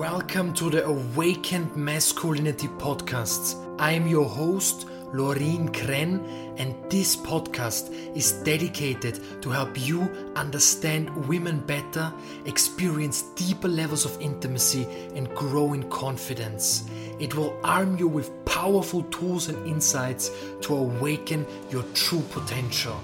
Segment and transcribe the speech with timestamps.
[0.00, 3.54] Welcome to the Awakened Masculinity Podcasts.
[3.78, 6.26] I am your host, Laureen Kren,
[6.56, 10.00] and this podcast is dedicated to help you
[10.36, 12.10] understand women better,
[12.46, 16.88] experience deeper levels of intimacy, and grow in confidence.
[17.18, 20.30] It will arm you with powerful tools and insights
[20.62, 22.98] to awaken your true potential.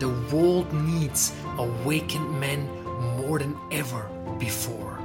[0.00, 2.68] The world needs awakened men
[3.16, 4.95] more than ever before.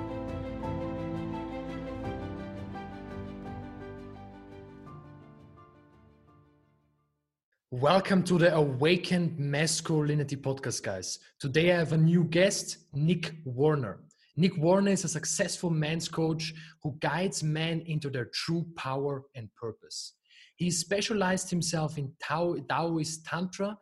[7.81, 11.17] Welcome to the Awakened Masculinity podcast, guys.
[11.39, 14.01] Today I have a new guest, Nic Warner.
[14.37, 16.53] Nic Warner is a successful men's coach
[16.83, 20.13] who guides men into their true power and purpose.
[20.57, 23.75] He specialized himself in Tao, Taoist Tantra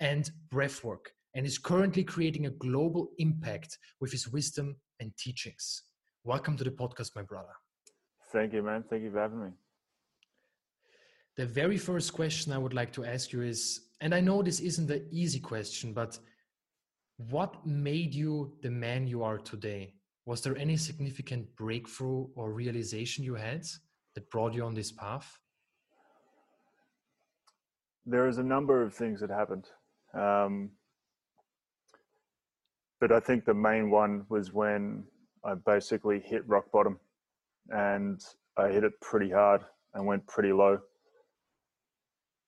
[0.00, 5.84] and breathwork and is currently creating a global impact with his wisdom and teachings.
[6.24, 7.54] Welcome to the podcast, my brother.
[8.32, 8.82] Thank you, man.
[8.90, 9.50] Thank you for having me
[11.36, 14.60] the very first question I would like to ask you is, and I know this
[14.60, 16.18] isn't an easy question, but
[17.30, 19.94] what made you the man you are today?
[20.24, 23.64] Was there any significant breakthrough or realization you had
[24.14, 25.38] that brought you on this path?
[28.06, 29.66] There is a number of things that happened.
[30.14, 30.70] Um,
[33.00, 35.04] but I think the main one was when
[35.44, 36.98] I basically hit rock bottom
[37.68, 38.20] and
[38.56, 39.62] I hit it pretty hard
[39.94, 40.80] and went pretty low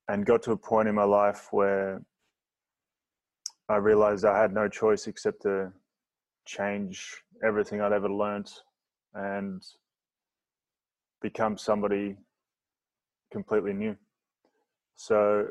[0.09, 2.03] and got to a point in my life where
[3.69, 5.73] I realized I had no choice except to
[6.47, 8.51] change everything I'd ever learned
[9.15, 9.63] and
[11.21, 12.17] become somebody
[13.31, 13.97] completely new.
[14.97, 15.49] So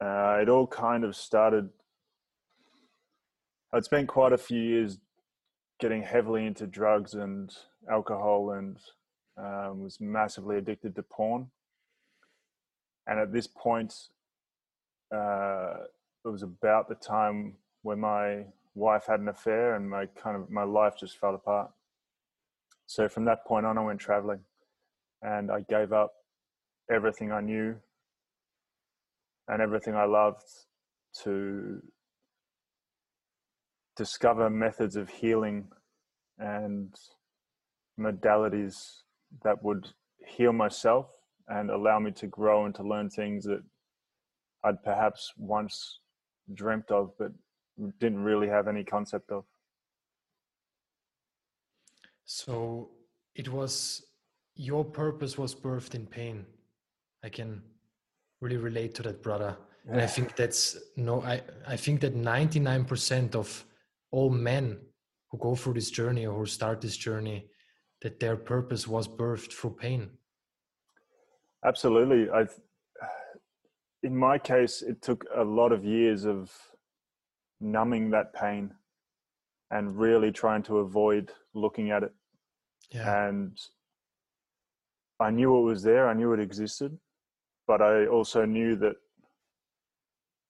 [0.00, 1.68] uh, it all kind of started.
[3.72, 4.98] I'd spent quite a few years
[5.78, 7.54] getting heavily into drugs and
[7.90, 8.78] alcohol and
[9.36, 11.50] um, was massively addicted to porn
[13.06, 13.94] and at this point,
[15.14, 15.74] uh,
[16.24, 20.50] it was about the time when my wife had an affair and my kind of
[20.50, 21.70] my life just fell apart.
[22.86, 24.40] So from that point on, I went traveling,
[25.22, 26.12] and I gave up
[26.90, 27.76] everything I knew
[29.48, 30.44] and everything I loved
[31.22, 31.82] to
[33.96, 35.68] discover methods of healing
[36.38, 36.94] and
[37.98, 39.02] modalities
[39.44, 39.88] that would
[40.26, 41.06] heal myself
[41.48, 43.62] and allow me to grow and to learn things that
[44.64, 46.00] I'd perhaps once
[46.54, 47.32] dreamt of, but
[47.98, 49.44] didn't really have any concept of.
[52.24, 52.90] So
[53.34, 54.04] it was
[54.56, 56.46] your purpose was birthed in pain.
[57.22, 57.62] I can
[58.40, 59.56] really relate to that, brother.
[59.86, 63.64] And I think that's no, I, I think that 99% of
[64.10, 64.78] all men
[65.28, 67.46] who go through this journey or who start this journey,
[68.00, 70.10] that their purpose was birthed through pain.
[71.64, 72.30] Absolutely.
[72.30, 72.46] I,
[74.02, 76.52] in my case, it took a lot of years of
[77.60, 78.70] numbing that pain
[79.70, 82.12] and really trying to avoid looking at it.
[82.90, 83.28] Yeah.
[83.28, 83.58] And
[85.18, 86.08] I knew it was there.
[86.08, 86.98] I knew it existed,
[87.66, 88.96] but I also knew that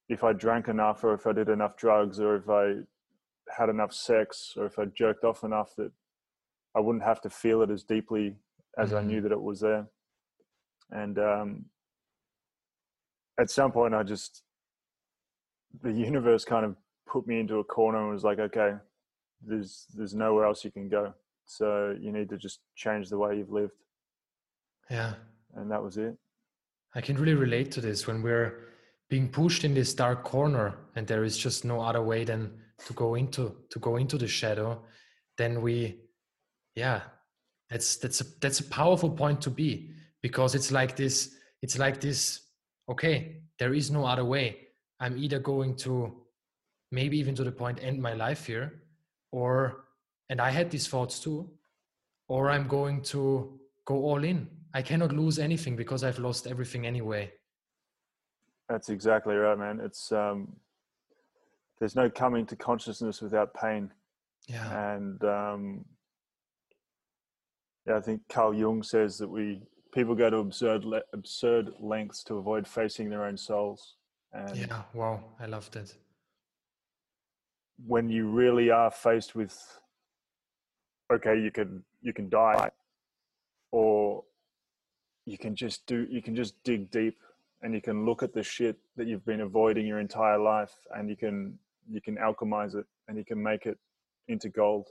[0.09, 2.81] if I drank enough, or if I did enough drugs, or if I
[3.57, 5.93] had enough sex, or if I jerked off enough, that
[6.77, 8.37] I wouldn't have to feel it as deeply
[8.77, 8.99] as mm-hmm.
[8.99, 9.87] I knew that it was there
[10.91, 11.65] and um,
[13.41, 14.43] at some point i just
[15.83, 18.75] the universe kind of put me into a corner and was like okay
[19.47, 21.12] there's there's nowhere else you can go.
[21.47, 23.72] So you need to just change the way you've lived.
[24.91, 25.15] Yeah.
[25.55, 26.17] And that was it.
[26.95, 28.69] I can really relate to this when we're
[29.11, 32.51] being pushed in this dark corner and there is just no other way than
[32.87, 34.83] to go into to go into the shadow
[35.37, 35.97] then we
[36.75, 37.03] yeah
[37.71, 39.91] that's that's a that's a powerful point to be
[40.25, 41.17] because it's like this
[41.61, 42.41] it's like this
[42.89, 44.47] okay there is no other way.
[44.99, 45.93] I'm either going to
[46.91, 48.67] maybe even to the point end my life here
[49.33, 49.53] or
[50.31, 51.39] and i had these thoughts too
[52.29, 53.23] or i'm going to
[53.84, 54.48] go all in.
[54.72, 57.25] I cannot lose anything because i've lost everything anyway.
[58.71, 59.78] That's exactly right man.
[59.89, 60.39] It's um
[61.78, 63.91] there's no coming to consciousness without pain.
[64.48, 64.95] Yeah.
[64.95, 65.84] And um
[67.87, 69.60] yeah i think carl jung says that we
[69.95, 73.95] people go to absurd absurd lengths to avoid facing their own souls.
[74.33, 75.95] And yeah, wow, I love that.
[77.87, 79.57] When you really are faced with,
[81.13, 82.71] okay, you can you can die,
[83.71, 84.25] or
[85.25, 87.19] you can just do you can just dig deep
[87.63, 91.09] and you can look at the shit that you've been avoiding your entire life and
[91.09, 91.59] you can
[91.89, 93.79] you can alchemize it and you can make it
[94.29, 94.89] into gold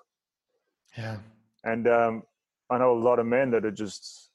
[0.97, 1.17] yeah
[1.63, 2.23] and um,
[2.69, 4.31] I know a lot of men that are just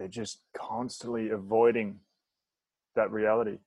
[0.00, 2.00] they're just constantly avoiding
[2.96, 3.58] that reality.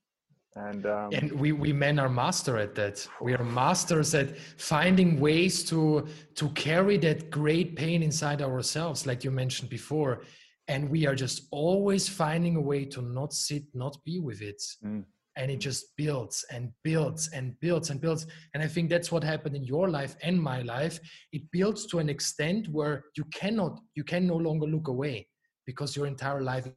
[0.55, 3.07] And um, and we we men are master at that.
[3.21, 9.23] We are masters at finding ways to to carry that great pain inside ourselves like
[9.23, 10.23] you mentioned before.
[10.67, 14.61] And we are just always finding a way to not sit not be with it.
[14.83, 15.05] Mm.
[15.35, 18.23] and it just builds and builds and builds and builds.
[18.53, 20.95] And i think that's what happened in your life and my life.
[21.37, 25.17] It builds to an extent where you cannot you can no longer look away
[25.65, 26.67] because your entire life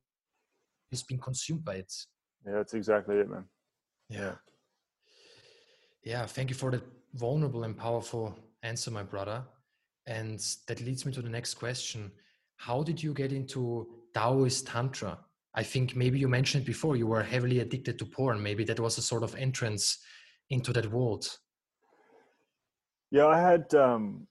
[0.92, 1.92] is being consumed by it
[2.46, 3.44] yeah that's exactly it man
[4.08, 4.34] yeah.
[6.04, 6.26] Yeah.
[6.26, 6.82] Thank you for that
[7.14, 9.42] vulnerable and powerful answer, my brother.
[10.06, 12.12] And that leads me to the next question.
[12.56, 15.18] How did you get into Taoist Tantra?
[15.54, 18.42] I think maybe you mentioned before you were heavily addicted to porn.
[18.42, 19.98] Maybe that was a sort of entrance
[20.50, 21.28] into that world.
[23.10, 24.26] Yeah, I had um,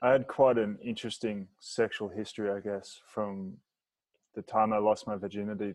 [0.00, 3.54] I had quite an interesting sexual history, I guess, from
[4.34, 5.74] the time I lost my virginity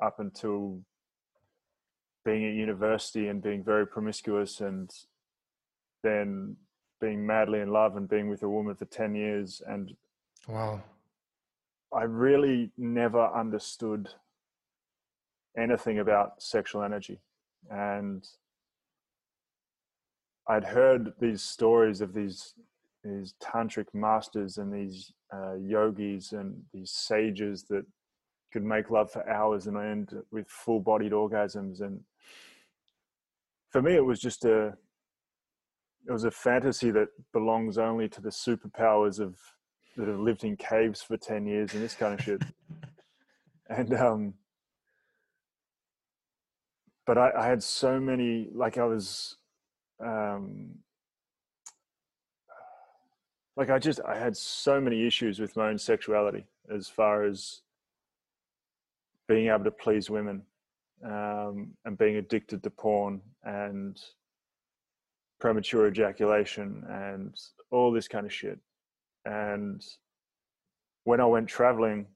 [0.00, 0.80] up until
[2.24, 4.90] being at university and being very promiscuous and
[6.02, 6.56] then
[7.00, 9.62] being madly in love and being with a woman for 10 years.
[9.66, 9.92] And
[10.46, 10.82] wow.
[11.92, 14.08] I really never understood
[15.58, 17.20] anything about sexual energy.
[17.70, 18.26] And
[20.48, 22.54] i'd heard these stories of these
[23.06, 27.84] these tantric masters and these uh, yogis and these sages that
[28.52, 31.80] could make love for hours and end with full bodied orgasms.
[31.80, 32.00] And
[33.70, 34.74] for me, it was just a
[36.08, 39.36] it was a fantasy that belongs only to the superpowers of
[39.96, 42.42] that have lived in caves for 10 years and this kind of shit.
[43.68, 44.34] And um
[47.04, 49.36] but I, I had so many like i was
[50.04, 50.76] um
[53.56, 56.44] like i just i had so many issues with my own sexuality
[56.74, 57.62] as far as
[59.28, 60.42] being able to please women
[61.04, 64.00] um, and being addicted to porn and
[65.40, 67.34] premature ejaculation and
[67.70, 68.58] all this kind of shit.
[69.24, 69.84] And
[71.04, 72.06] when I went traveling,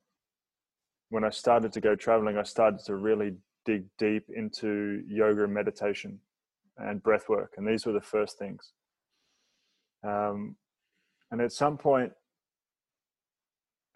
[1.11, 3.35] when I started to go traveling, I started to really
[3.65, 6.19] dig deep into yoga and meditation
[6.79, 7.55] and breath work.
[7.57, 8.73] And these were the first things.
[10.03, 10.57] Um,
[11.31, 12.13] and at some point,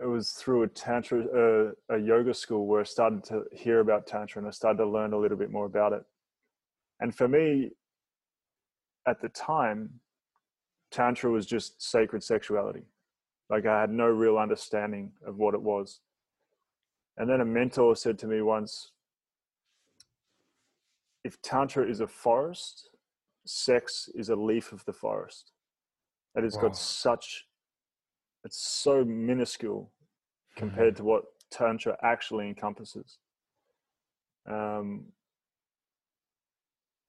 [0.01, 4.07] it was through a tantra uh, a yoga school where i started to hear about
[4.07, 6.03] tantra and i started to learn a little bit more about it.
[7.01, 7.71] And for me
[9.07, 10.01] at the time
[10.91, 12.83] tantra was just sacred sexuality.
[13.51, 16.01] Like i had no real understanding of what it was.
[17.17, 18.91] And then a mentor said to me once
[21.23, 22.91] if tantra is a forest
[23.47, 25.54] sex is a leaf of the forest
[26.35, 26.63] that has wow.
[26.63, 27.47] got such
[28.45, 29.91] it's so minuscule
[30.57, 31.05] compared mm-hmm.
[31.05, 33.19] to what tantra actually encompasses
[34.51, 35.05] um,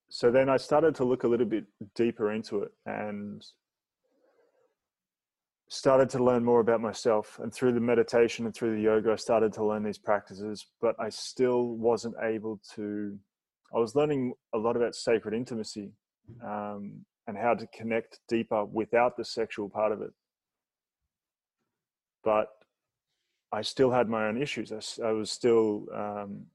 [0.08, 1.64] so then i started to look a little bit
[1.94, 3.44] deeper into it and
[5.68, 9.16] started to learn more about myself and through the meditation and through the yoga i
[9.16, 13.18] started to learn these practices but i still wasn't able to
[13.74, 15.90] i was learning a lot about sacred intimacy
[16.44, 20.12] um, and how to connect deeper without the sexual part of it
[22.26, 22.48] but
[23.52, 24.72] I still had my own issues.
[24.72, 26.46] I, I was still, um,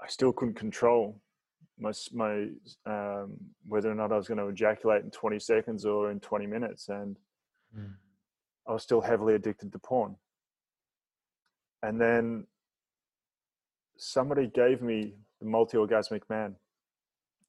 [0.00, 1.18] I still couldn't control
[1.78, 2.48] my my
[2.84, 6.46] um, whether or not I was going to ejaculate in 20 seconds or in 20
[6.46, 7.16] minutes, and
[7.76, 7.94] mm.
[8.68, 10.14] I was still heavily addicted to porn.
[11.82, 12.46] And then
[13.96, 16.56] somebody gave me the multi-orgasmic man.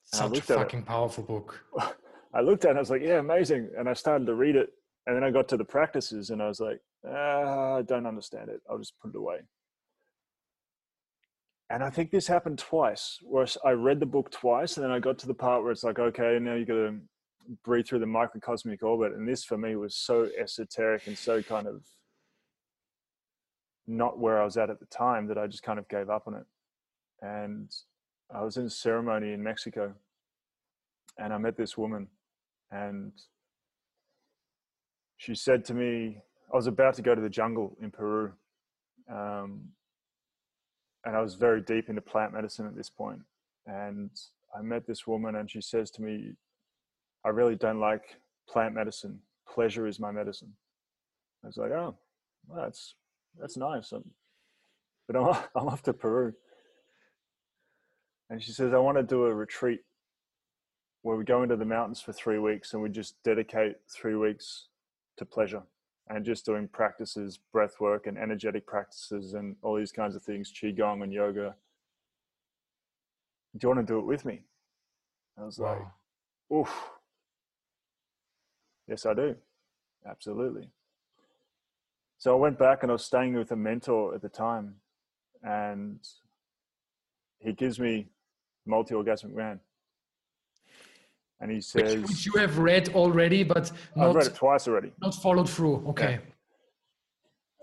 [0.04, 1.64] Such a fucking powerful book.
[2.34, 3.70] I looked at it and I was like, yeah, amazing.
[3.78, 4.70] And I started to read it.
[5.08, 8.50] And then I got to the practices and I was like, uh, I don't understand
[8.50, 8.62] it.
[8.70, 9.40] I'll just put it away.
[11.70, 15.00] And I think this happened twice, where I read the book twice, and then I
[15.00, 17.00] got to the part where it's like, okay, now you've got to
[17.64, 19.14] breathe through the microcosmic orbit.
[19.14, 21.84] And this for me was so esoteric and so kind of
[23.88, 26.24] not where I was at at the time that I just kind of gave up
[26.28, 26.46] on it.
[27.22, 27.72] And
[28.34, 29.94] I was in a ceremony in Mexico,
[31.18, 32.08] and I met this woman,
[32.72, 33.12] and
[35.18, 36.18] she said to me,
[36.52, 38.32] I was about to go to the jungle in Peru,
[39.10, 39.70] um,
[41.06, 43.20] and I was very deep into plant medicine at this point.
[43.66, 44.10] And
[44.58, 46.36] I met this woman, and she says to me,
[47.26, 49.22] "I really don't like plant medicine.
[49.48, 50.56] Pleasure is my medicine."
[51.44, 51.98] I was like, "Oh,
[52.48, 52.96] well, that's
[53.40, 54.14] that's nice." I'm,
[55.08, 56.34] but I'm I'm off to Peru,
[58.32, 59.82] and she says, "I want to do a retreat
[61.04, 64.68] where we go into the mountains for three weeks and we just dedicate three weeks
[65.18, 65.64] to pleasure
[66.08, 70.52] and just doing practices, breath work and energetic practices and all these kinds of things,
[70.52, 71.56] qigong and yoga.
[73.58, 74.44] Do you want to do it with me?
[75.38, 75.92] I was wow.
[76.50, 76.90] like, oof.
[78.88, 79.36] Yes, I do.
[80.08, 80.70] Absolutely.
[82.18, 84.76] So I went back and I was staying with a mentor at the time,
[85.44, 86.00] and
[87.40, 88.08] he gives me
[88.66, 89.60] multi orgasmic man.
[91.40, 94.68] And he says, which, which, you have read already, but not, I've read it twice
[94.68, 94.92] already.
[95.02, 95.84] Not followed through.
[95.90, 96.12] Okay.
[96.12, 96.20] Yeah.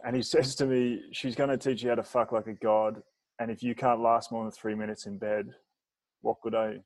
[0.05, 2.55] And he says to me, She's going to teach you how to fuck like a
[2.55, 3.03] god.
[3.39, 5.51] And if you can't last more than three minutes in bed,
[6.23, 6.79] what could I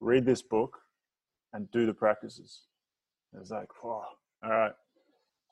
[0.00, 0.78] read this book
[1.52, 2.62] and do the practices?
[3.34, 4.02] It was like, Whoa,
[4.42, 4.72] all right.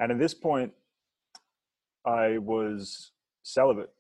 [0.01, 0.73] And at this point,
[2.07, 3.13] I was
[3.43, 3.91] celibate.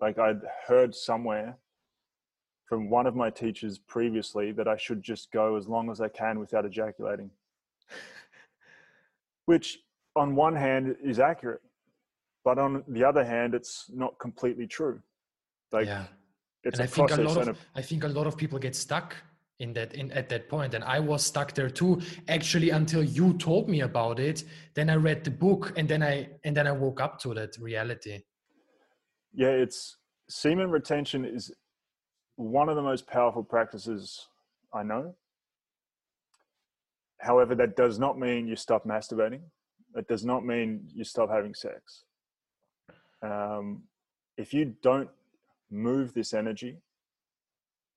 [0.00, 1.56] Like I'd heard somewhere
[2.70, 6.06] from one of my teachers previously that I should just go as long as I
[6.08, 7.28] can without ejaculating.
[9.46, 9.80] Which,
[10.14, 11.62] on one hand, is accurate,
[12.44, 15.00] but on the other hand, it's not completely true.
[15.72, 16.04] Like, yeah.
[16.62, 18.76] it's and a I think a lot of, I think a lot of people get
[18.76, 19.16] stuck
[19.58, 23.34] in that in at that point and i was stuck there too actually until you
[23.34, 26.72] told me about it then i read the book and then i and then i
[26.72, 28.22] woke up to that reality
[29.34, 29.98] yeah it's
[30.30, 31.52] semen retention is
[32.40, 34.28] one of the most powerful practices
[34.74, 35.14] i know
[37.18, 39.40] however that does not mean you stop masturbating
[39.94, 42.04] it does not mean you stop having sex
[43.22, 43.82] um,
[44.38, 45.10] if you don't
[45.70, 46.78] move this energy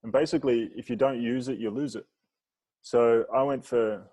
[0.03, 2.05] and basically, if you don't use it, you lose it.
[2.81, 4.03] So I went for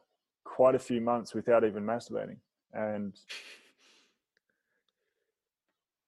[0.45, 2.37] quite a few months without even masturbating.
[2.73, 3.15] And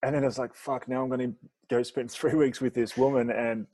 [0.05, 1.35] and then it's like, fuck, now I'm going to
[1.69, 3.67] go spend three weeks with this woman and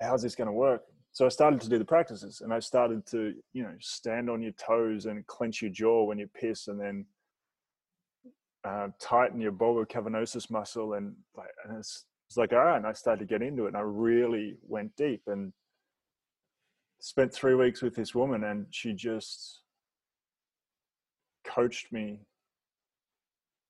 [0.00, 0.82] how's this going to work?
[1.12, 4.42] So I started to do the practices and I started to, you know, stand on
[4.42, 7.06] your toes and clench your jaw when you piss and then
[8.64, 10.94] uh, tighten your bulbocavernosus muscle.
[10.94, 12.76] And, like, and it's, it's like, all right.
[12.76, 15.52] And I started to get into it and I really went deep and
[17.00, 19.62] spent three weeks with this woman and she just
[21.46, 22.20] coached me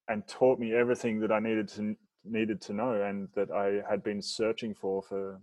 [0.08, 4.02] and taught me everything that I needed to needed to know and that I had
[4.02, 5.40] been searching for for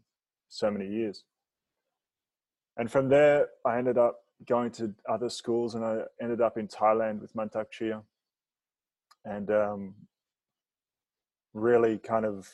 [0.53, 1.23] so many years.
[2.77, 6.67] And from there, I ended up going to other schools, and I ended up in
[6.67, 8.01] Thailand with Mantak Chia,
[9.25, 9.95] and um,
[11.53, 12.49] really kind of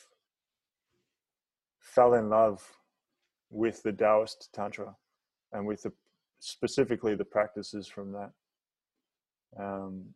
[1.78, 2.62] fell in love
[3.50, 4.94] with the Taoist Tantra
[5.52, 5.92] and with the
[6.38, 8.30] specifically the practices from that.
[9.58, 10.14] Um,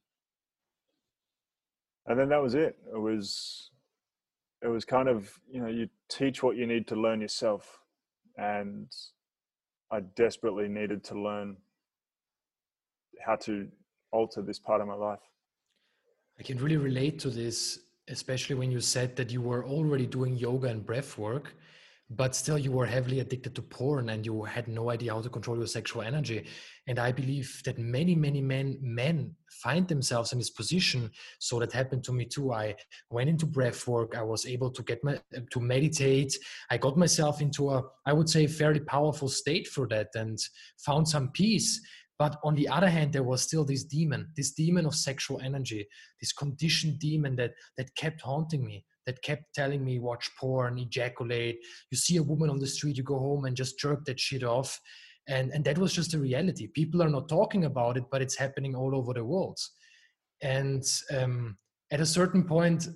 [2.07, 2.77] and then that was it.
[2.95, 3.71] It was
[4.65, 7.79] it was kind of you know you teach what you need to learn yourself,
[8.37, 8.91] and
[9.91, 11.59] I desperately needed to learn
[13.25, 13.69] how to
[14.11, 15.21] alter this part of my life.
[16.41, 17.79] I can really relate to this
[18.09, 21.55] especially when you said that you were already doing yoga and breath work
[22.17, 25.29] but still you were heavily addicted to porn and you had no idea how to
[25.29, 26.45] control your sexual energy.
[26.87, 31.11] And i believe that many many men men find themselves in this position.
[31.39, 32.53] So that happened to me too.
[32.53, 32.77] I
[33.11, 34.17] went into breath work.
[34.17, 35.19] I was able to get my
[35.51, 36.37] to meditate.
[36.71, 40.39] I got myself into a i would say fairly powerful state for that and
[40.79, 41.81] found some peace.
[42.17, 45.89] But on the other hand, there was still this demon, this demon of sexual energy,
[46.21, 51.59] this conditioned demon that that kept haunting me, that kept telling me watch porn, ejaculate.
[51.91, 54.43] You see a woman on the street, you go home and just jerk that shit
[54.43, 54.81] off.
[55.29, 56.67] And and that was just a reality.
[56.67, 59.59] People are not talking about it, but it's happening all over the world.
[60.43, 60.85] And
[61.17, 61.57] um,
[61.91, 62.89] at a certain point,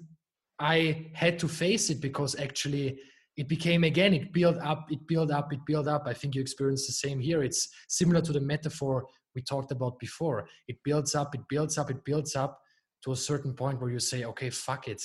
[0.59, 2.99] I had to face it because actually
[3.39, 6.41] it became again it built up it built up it built up i think you
[6.41, 11.15] experienced the same here it's similar to the metaphor we talked about before it builds
[11.15, 12.59] up it builds up it builds up
[13.03, 15.01] to a certain point where you say okay fuck it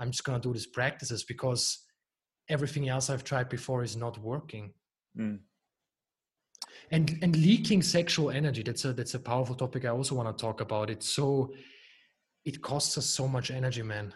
[0.00, 1.78] i'm just going to do these practices because
[2.48, 4.72] everything else i've tried before is not working.
[5.18, 5.38] Mm.
[6.90, 10.42] and and leaking sexual energy that's a that's a powerful topic i also want to
[10.42, 10.90] talk about.
[10.90, 11.52] It's so
[12.44, 14.14] it costs us so much energy man.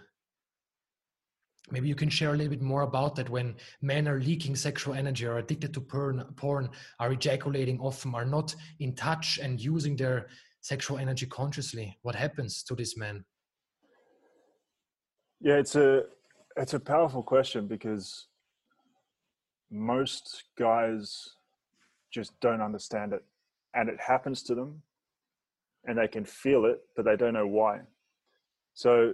[1.70, 4.94] Maybe you can share a little bit more about that when men are leaking sexual
[4.94, 6.68] energy are addicted to porn, porn
[7.00, 10.28] are ejaculating often are not in touch and using their
[10.60, 11.98] sexual energy consciously.
[12.02, 13.24] What happens to these men
[15.44, 16.02] yeah it's a
[16.56, 18.26] it's a powerful question because
[19.70, 21.36] most guys
[22.12, 23.24] just don't understand it
[23.74, 24.82] and it happens to them
[25.84, 27.78] and they can feel it but they don't know why
[28.74, 29.12] so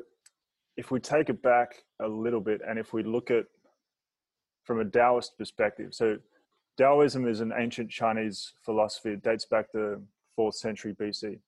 [0.76, 3.44] if we take it back a little bit and if we look at
[4.64, 6.16] from a Taoist perspective, so
[6.78, 9.10] Taoism is an ancient Chinese philosophy.
[9.10, 10.00] It dates back to
[10.36, 11.38] fourth century BC.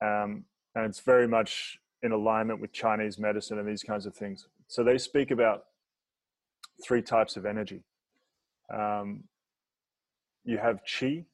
[0.00, 0.44] um,
[0.74, 4.48] and it's very much in alignment with Chinese medicine and these kinds of things.
[4.66, 5.64] So they speak about
[6.84, 7.82] three types of energy.
[8.72, 9.24] Um,
[10.44, 11.24] you have qi,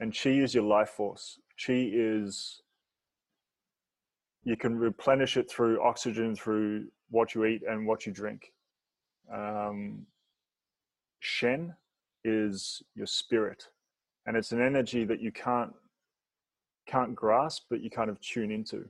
[0.00, 1.38] and qi is your life force.
[1.58, 2.62] Qi is
[4.44, 8.52] you can replenish it through oxygen, through what you eat and what you drink.
[9.32, 10.06] Um,
[11.20, 11.74] shen
[12.24, 13.64] is your spirit,
[14.26, 15.72] and it's an energy that you can't
[16.86, 18.88] can't grasp, but you kind of tune into.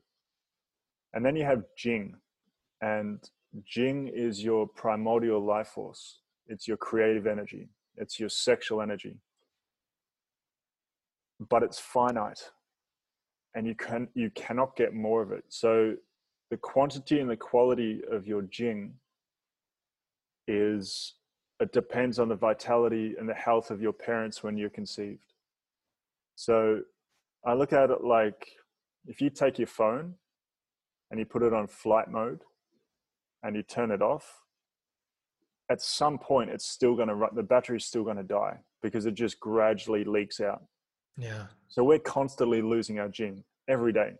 [1.15, 2.15] And then you have Jing,
[2.81, 3.19] and
[3.65, 6.21] Jing is your primordial life force.
[6.47, 7.69] It's your creative energy.
[7.97, 9.17] It's your sexual energy.
[11.49, 12.51] But it's finite,
[13.55, 15.45] and you can you cannot get more of it.
[15.49, 15.95] So
[16.51, 18.95] the quantity and the quality of your Jing
[20.47, 21.15] is
[21.61, 25.33] it depends on the vitality and the health of your parents when you're conceived.
[26.37, 26.81] So
[27.45, 28.47] I look at it like
[29.07, 30.15] if you take your phone
[31.11, 32.41] and you put it on flight mode
[33.43, 34.43] and you turn it off,
[35.71, 39.07] at some point it's still going to run, the battery's still going to die because
[39.07, 40.63] it just gradually leaks out.
[41.17, 41.47] Yeah.
[41.69, 44.13] So we're constantly losing our Jing every day.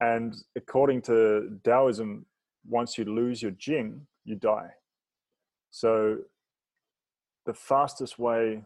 [0.00, 2.26] And according to Taoism,
[2.68, 4.70] once you lose your Jing, you die.
[5.70, 6.18] So
[7.44, 8.62] the fastest way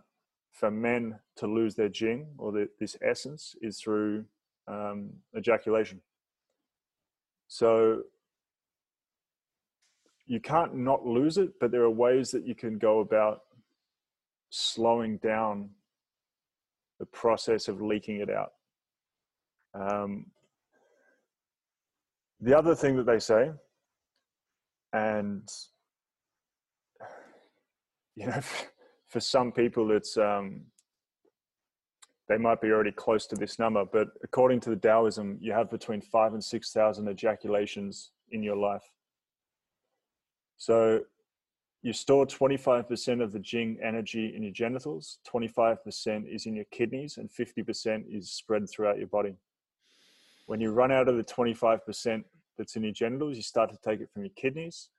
[0.52, 4.24] for men to lose their Jing or the, this essence is through
[4.68, 6.00] um, ejaculation.
[7.52, 8.02] So
[10.26, 13.40] you can't not lose it, but there are ways that you can go about
[14.50, 15.70] slowing down
[17.00, 18.52] the process of leaking it out.
[19.74, 20.26] Um,
[22.40, 23.50] the other thing that they say,
[24.92, 25.48] and
[28.14, 28.40] you know,
[29.08, 30.60] for some people, it's um,
[32.30, 35.68] they might be already close to this number, but according to the Taoism, you have
[35.68, 38.88] between five and six thousand ejaculations in your life.
[40.56, 41.00] So
[41.82, 47.16] you store 25% of the Jing energy in your genitals, 25% is in your kidneys,
[47.16, 49.34] and 50% is spread throughout your body.
[50.46, 52.22] When you run out of the 25%
[52.56, 54.90] that's in your genitals, you start to take it from your kidneys.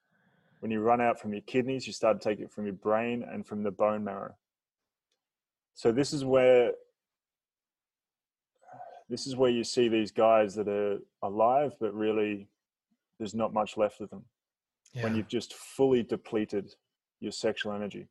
[0.59, 3.23] When you run out from your kidneys, you start to take it from your brain
[3.31, 4.35] and from the bone marrow.
[5.75, 6.73] So this is where
[9.11, 12.47] this is where you see these guys that are alive, but really
[13.19, 14.23] there's not much left of them.
[14.93, 15.03] Yeah.
[15.03, 16.73] When you've just fully depleted
[17.19, 18.07] your sexual energy.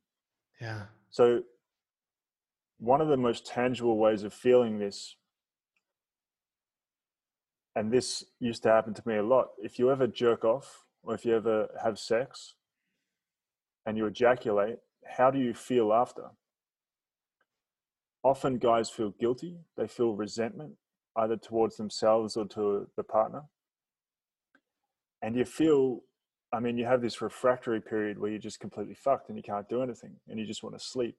[0.61, 0.83] Yeah.
[1.09, 1.41] So
[2.77, 5.15] one of the most tangible ways of feeling this
[7.75, 9.49] and this used to happen to me a lot.
[9.57, 12.53] If you ever jerk off or if you ever have sex
[13.87, 16.25] and you ejaculate, how do you feel after?
[18.23, 20.73] Often guys feel guilty, they feel resentment
[21.17, 23.43] either towards themselves or to the partner.
[25.21, 26.01] And you feel,
[26.53, 29.69] I mean, you have this refractory period where you're just completely fucked and you can't
[29.69, 31.17] do anything and you just want to sleep.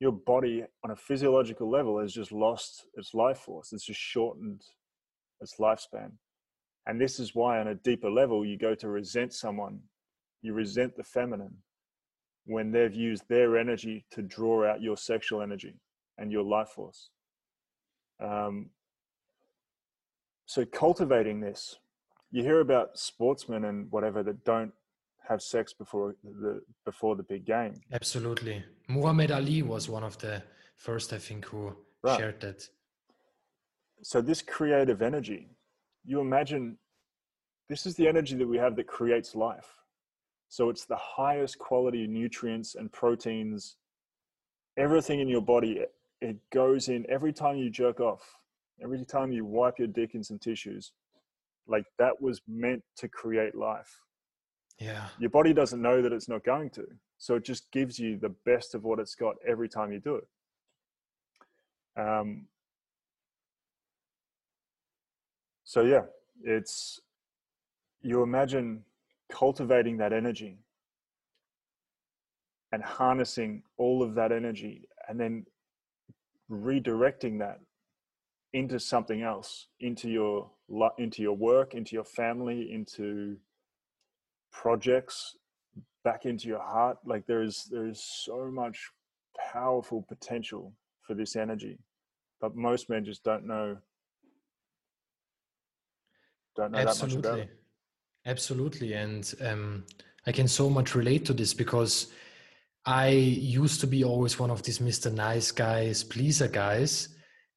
[0.00, 3.72] Your body, on a physiological level, has just lost its life force.
[3.72, 4.62] It's just shortened
[5.40, 6.12] its lifespan.
[6.86, 9.80] And this is why, on a deeper level, you go to resent someone.
[10.42, 11.56] You resent the feminine
[12.44, 15.74] when they've used their energy to draw out your sexual energy
[16.18, 17.08] and your life force.
[18.22, 18.70] Um,
[20.46, 21.76] so, cultivating this,
[22.30, 24.72] you hear about sportsmen and whatever that don't
[25.28, 27.80] have sex before the before the big game.
[27.92, 30.42] Absolutely, Muhammad Ali was one of the
[30.76, 32.18] first, I think, who right.
[32.18, 32.68] shared that
[34.04, 35.48] so this creative energy
[36.04, 36.76] you imagine
[37.68, 39.78] this is the energy that we have that creates life
[40.48, 43.76] so it's the highest quality nutrients and proteins
[44.76, 48.38] everything in your body it, it goes in every time you jerk off
[48.82, 50.92] every time you wipe your dick in some tissues
[51.66, 54.00] like that was meant to create life.
[54.78, 55.06] Yeah.
[55.18, 56.86] Your body doesn't know that it's not going to
[57.18, 60.16] so it just gives you the best of what it's got every time you do
[60.16, 60.28] it.
[62.00, 62.46] Um,
[65.64, 66.02] so yeah
[66.42, 67.00] it's
[68.02, 68.84] you imagine
[69.32, 70.58] cultivating that energy
[72.72, 75.46] and harnessing all of that energy and then
[76.50, 77.60] redirecting that
[78.54, 80.50] into something else into your
[80.98, 83.36] into your work into your family into
[84.52, 85.36] projects
[86.04, 88.90] back into your heart like there is there is so much
[89.52, 91.78] powerful potential for this energy
[92.40, 93.76] but most men just don't know
[96.54, 97.22] don't know Absolutely.
[97.22, 97.58] that much about it.
[98.26, 98.92] Absolutely.
[98.94, 99.84] And um,
[100.26, 102.08] I can so much relate to this because
[102.86, 105.12] I used to be always one of these Mr.
[105.12, 107.08] Nice guys, pleaser guys.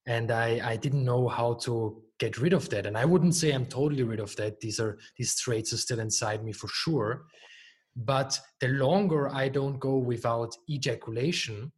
[0.07, 2.85] And I, I didn't know how to get rid of that.
[2.85, 4.59] And I wouldn't say I'm totally rid of that.
[4.61, 7.25] These are these traits are still inside me for sure.
[7.95, 11.71] But the longer I don't go without ejaculation,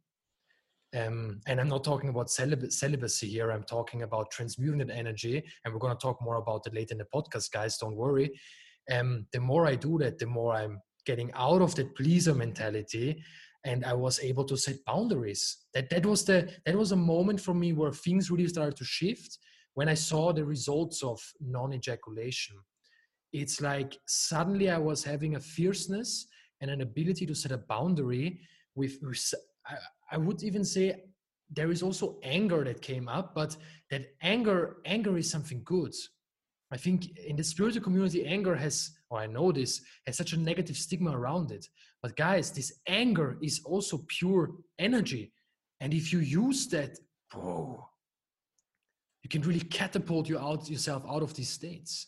[0.96, 3.50] um, and I'm not talking about celib- celibacy here.
[3.50, 6.92] I'm talking about transmuting that energy, and we're going to talk more about it later
[6.92, 7.78] in the podcast, guys.
[7.78, 8.30] Don't worry.
[8.90, 13.22] Um, the more I do that, the more I'm getting out of that pleaser mentality
[13.64, 15.58] and I was able to set boundaries.
[15.74, 18.84] That that was the that was a moment for me where things really started to
[18.84, 19.38] shift
[19.74, 22.56] when I saw the results of non-ejaculation.
[23.32, 26.26] It's like suddenly I was having a fierceness
[26.60, 28.40] and an ability to set a boundary
[28.74, 29.34] with, with
[29.66, 29.76] I,
[30.12, 31.04] I would even say
[31.52, 33.56] there is also anger that came up, but
[33.90, 35.94] that anger anger is something good.
[36.72, 40.38] I think in the spiritual community, anger has, or I know this, has such a
[40.38, 41.68] negative stigma around it.
[42.02, 45.32] But guys, this anger is also pure energy.
[45.80, 46.96] And if you use that,
[47.34, 47.88] whoa,
[49.22, 52.06] you can really catapult you out yourself out of these states.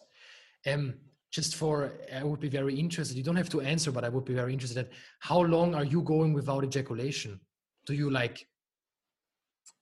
[0.66, 0.94] Um,
[1.30, 3.16] just for, I would be very interested.
[3.16, 4.86] You don't have to answer, but I would be very interested.
[4.86, 7.40] At how long are you going without ejaculation?
[7.86, 8.46] Do you like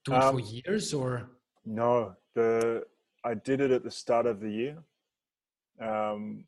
[0.04, 1.28] do it um, for years or?
[1.66, 2.84] No, the
[3.24, 4.78] I did it at the start of the year.
[5.80, 6.44] Um,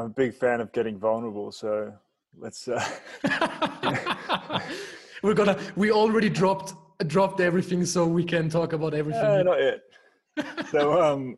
[0.00, 1.92] I'm a big fan of getting vulnerable, so
[2.38, 2.66] let's.
[2.66, 2.82] Uh,
[5.22, 5.58] We're gonna.
[5.76, 6.72] We already dropped
[7.06, 9.22] dropped everything, so we can talk about everything.
[9.22, 9.80] Uh, not yet.
[10.70, 11.36] so um,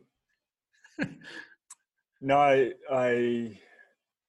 [2.21, 3.59] no, I I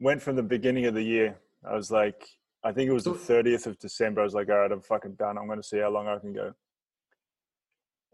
[0.00, 1.36] went from the beginning of the year.
[1.64, 2.26] I was like,
[2.64, 4.20] I think it was the 30th of December.
[4.20, 5.38] I was like, all right, I'm fucking done.
[5.38, 6.52] I'm going to see how long I can go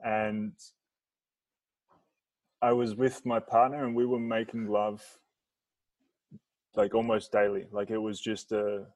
[0.05, 0.53] and
[2.63, 5.03] I was with my partner and we were making love
[6.75, 7.67] like almost daily.
[7.71, 8.87] Like it was just a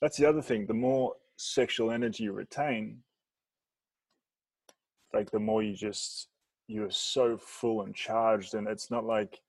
[0.00, 0.66] that's the other thing.
[0.66, 2.98] The more sexual energy you retain,
[5.12, 6.28] like the more you just
[6.66, 9.40] you're so full and charged and it's not like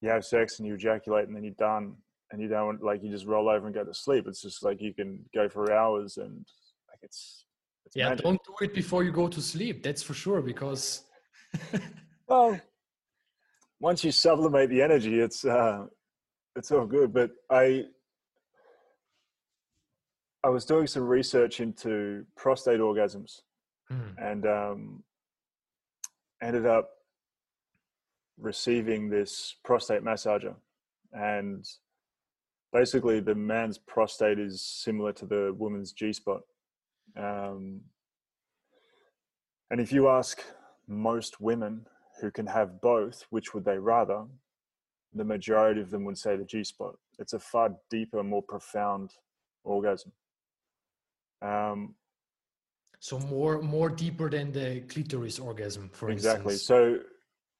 [0.00, 1.94] you have sex and you ejaculate and then you're done
[2.30, 4.26] and you don't like you just roll over and go to sleep.
[4.26, 6.36] It's just like you can go for hours and
[6.88, 7.44] like it's
[7.86, 8.24] it's yeah, magic.
[8.24, 9.82] don't do it before you go to sleep.
[9.82, 10.40] That's for sure.
[10.40, 11.02] Because
[12.28, 12.58] well,
[13.80, 15.86] once you sublimate the energy, it's uh,
[16.60, 17.12] it's all good.
[17.12, 17.86] But I
[20.44, 23.40] I was doing some research into prostate orgasms,
[23.90, 24.14] mm.
[24.18, 25.02] and um,
[26.42, 26.90] ended up
[28.38, 30.54] receiving this prostate massager,
[31.12, 31.66] and
[32.72, 36.42] basically the man's prostate is similar to the woman's G spot.
[37.16, 37.80] Um,
[39.70, 40.42] and if you ask
[40.86, 41.86] most women
[42.20, 44.26] who can have both, which would they rather?
[45.14, 46.94] The majority of them would say the G spot.
[47.18, 49.10] It's a far deeper, more profound
[49.64, 50.12] orgasm.
[51.42, 51.94] Um,
[53.00, 56.50] so more more deeper than the clitoris orgasm, for example.
[56.50, 56.52] exactly.
[56.52, 56.66] Instance.
[56.66, 56.98] So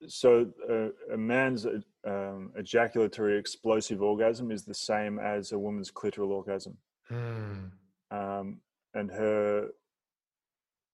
[0.08, 1.66] so uh, a man's
[2.06, 6.76] um, ejaculatory explosive orgasm is the same as a woman's clitoral orgasm.
[7.08, 7.66] Hmm.
[8.10, 8.60] Um,
[8.94, 9.68] and her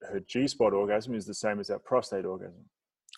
[0.02, 2.64] her G spot orgasm is the same as that prostate orgasm.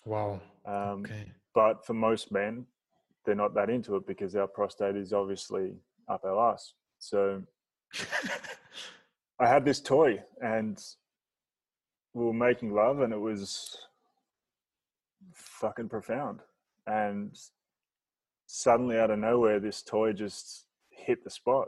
[0.05, 0.41] Wow.
[0.65, 1.31] Um, okay.
[1.53, 2.65] But for most men,
[3.29, 5.73] they're not that into it because our prostate is obviously
[6.07, 6.73] up our ass.
[6.97, 7.43] So
[9.39, 10.83] I had this toy and
[12.15, 13.77] we were making love and it was
[15.35, 16.39] fucking profound.
[16.87, 17.37] And
[18.47, 21.67] suddenly out of nowhere, this toy just hit the spot.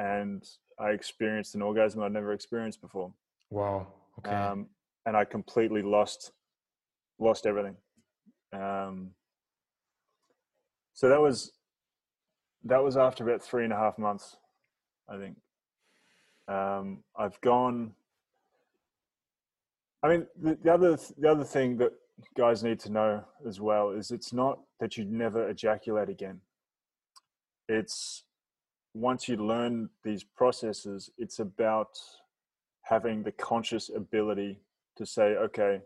[0.00, 0.44] And
[0.80, 3.12] I experienced an orgasm I'd never experienced before.
[3.50, 3.86] Wow.
[4.18, 4.34] Okay.
[4.34, 4.66] Um,
[5.06, 6.32] and I completely lost
[7.20, 7.76] lost everything.
[8.52, 9.10] Um,
[10.98, 11.52] so that was
[12.64, 14.36] that was after about three and a half months,
[15.08, 15.36] I think.
[16.48, 17.92] Um, I've gone.
[20.02, 21.92] I mean, the, the other the other thing that
[22.36, 26.40] guys need to know as well is it's not that you never ejaculate again.
[27.68, 28.24] It's
[28.92, 31.96] once you learn these processes, it's about
[32.82, 34.58] having the conscious ability
[34.96, 35.80] to say, okay,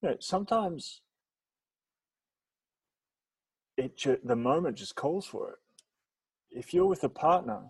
[0.00, 1.02] you know, sometimes
[3.80, 5.58] it the moment just calls for it.
[6.50, 7.62] If you're with a partner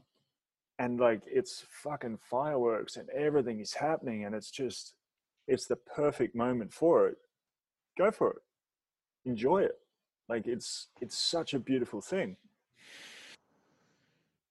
[0.78, 4.94] and like it's fucking fireworks and everything is happening and it's just
[5.46, 7.18] it's the perfect moment for it,
[7.98, 8.42] go for it.
[9.24, 9.78] Enjoy it.
[10.28, 12.36] Like it's it's such a beautiful thing.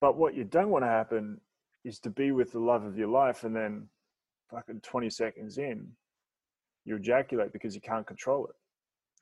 [0.01, 1.41] But what you don't want to happen
[1.83, 3.87] is to be with the love of your life and then
[4.49, 5.87] fucking 20 seconds in,
[6.85, 8.55] you ejaculate because you can't control it.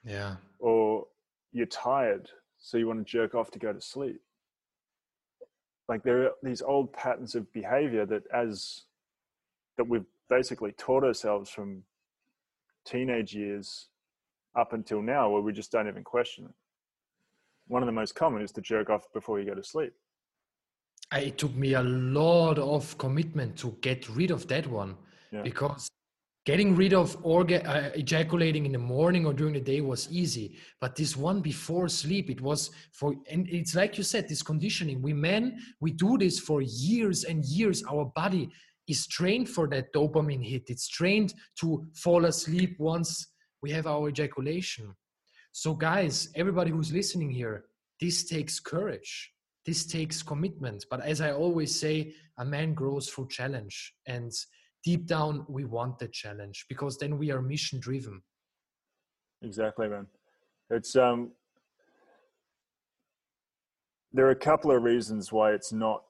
[0.03, 0.35] Yeah.
[0.59, 1.07] Or
[1.51, 2.29] you're tired,
[2.59, 4.19] so you want to jerk off to go to sleep.
[5.87, 8.83] Like there are these old patterns of behavior that as
[9.77, 11.83] that we've basically taught ourselves from
[12.85, 13.87] teenage years
[14.57, 16.55] up until now where we just don't even question it.
[17.67, 19.93] One of the most common is to jerk off before you go to sleep.
[21.13, 24.97] It took me a lot of commitment to get rid of that one
[25.31, 25.41] yeah.
[25.41, 25.89] because
[26.49, 30.47] getting rid of orga- uh, ejaculating in the morning or during the day was easy
[30.81, 35.01] but this one before sleep it was for and it's like you said this conditioning
[35.01, 35.43] we men
[35.81, 38.49] we do this for years and years our body
[38.87, 40.63] is trained for that dopamine hit.
[40.69, 43.27] It's trained to fall asleep once
[43.61, 44.95] we have our ejaculation.
[45.51, 47.65] So, guys, everybody who's listening here,
[47.99, 49.31] this takes courage.
[49.65, 50.85] This takes commitment.
[50.89, 53.93] But as I always say, a man grows through challenge.
[54.05, 54.31] And
[54.83, 58.21] deep down, we want the challenge because then we are mission driven.
[59.41, 60.07] Exactly, man.
[60.69, 61.31] It's um
[64.13, 66.03] there are a couple of reasons why it's not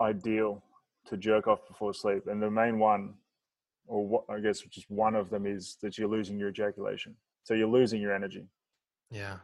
[0.00, 0.62] ideal
[1.06, 3.14] to jerk off before sleep, and the main one,
[3.86, 7.14] or what I guess just one of them, is that you're losing your ejaculation.
[7.44, 8.46] So you're losing your energy.
[9.10, 9.36] Yeah.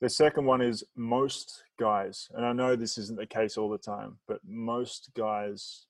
[0.00, 3.78] The second one is most guys, and I know this isn't the case all the
[3.78, 5.86] time, but most guys,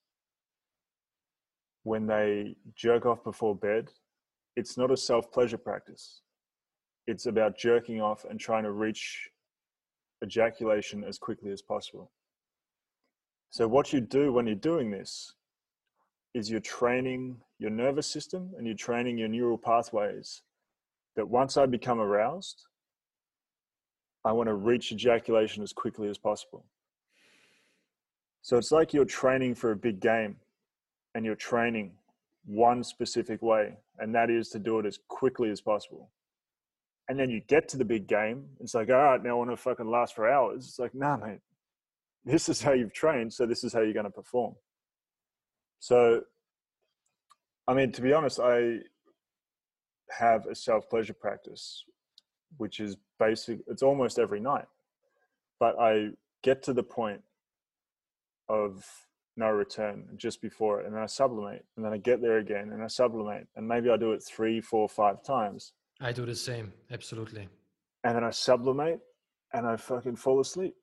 [1.89, 3.91] when they jerk off before bed,
[4.57, 6.21] it's not a self pleasure practice.
[7.07, 9.31] It's about jerking off and trying to reach
[10.23, 12.13] ejaculation as quickly as possible.
[13.51, 15.33] So, what you do when you're doing this
[16.35, 20.43] is you're training your nervous system and you're training your neural pathways
[21.17, 22.67] that once I become aroused,
[24.25, 26.67] I want to reach ejaculation as quickly as possible.
[28.43, 30.37] So, it's like you're training for a big game
[31.15, 31.93] and you're training
[32.45, 36.11] one specific way, and that is to do it as quickly as possible.
[37.09, 39.51] And then you get to the big game, it's like, all right, now I want
[39.51, 40.67] to fucking last for hours.
[40.67, 41.41] It's like, nah, mate,
[42.25, 44.55] this is how you've trained, so this is how you're going to perform.
[45.81, 46.23] So,
[47.67, 48.79] I mean, to be honest, I
[50.11, 51.85] have a self pleasure practice,
[52.57, 54.67] which is basic, it's almost every night.
[55.61, 56.11] But I
[56.43, 57.23] get to the point
[58.49, 58.85] of
[59.39, 62.71] no return just before it, and then I sublimate, and then I get there again,
[62.73, 65.73] and I sublimate, and maybe I do it three, four, five times.
[66.01, 67.49] I do the same, absolutely.
[68.05, 69.01] And then I sublimate,
[69.53, 70.75] and I fucking fall asleep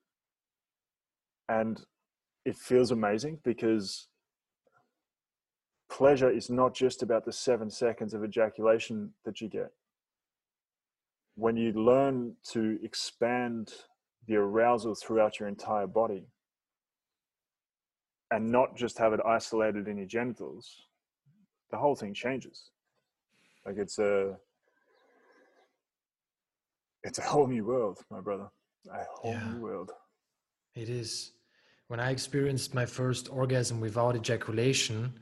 [1.50, 1.82] and
[2.46, 4.08] it feels amazing because
[5.89, 9.72] pleasure is not just about the seven seconds of ejaculation that you get.
[11.36, 13.74] When you learn to expand
[14.28, 16.28] the arousal throughout your entire body
[18.36, 20.65] and not just have it isolated in your genitals,
[21.71, 22.71] the whole thing changes.
[23.65, 24.36] Like it's a
[27.04, 28.50] it's a whole new world, my brother.
[28.91, 29.50] A whole yeah.
[29.52, 29.91] new world.
[30.76, 31.32] It is
[31.88, 35.13] when I experienced my first orgasm without ejaculation,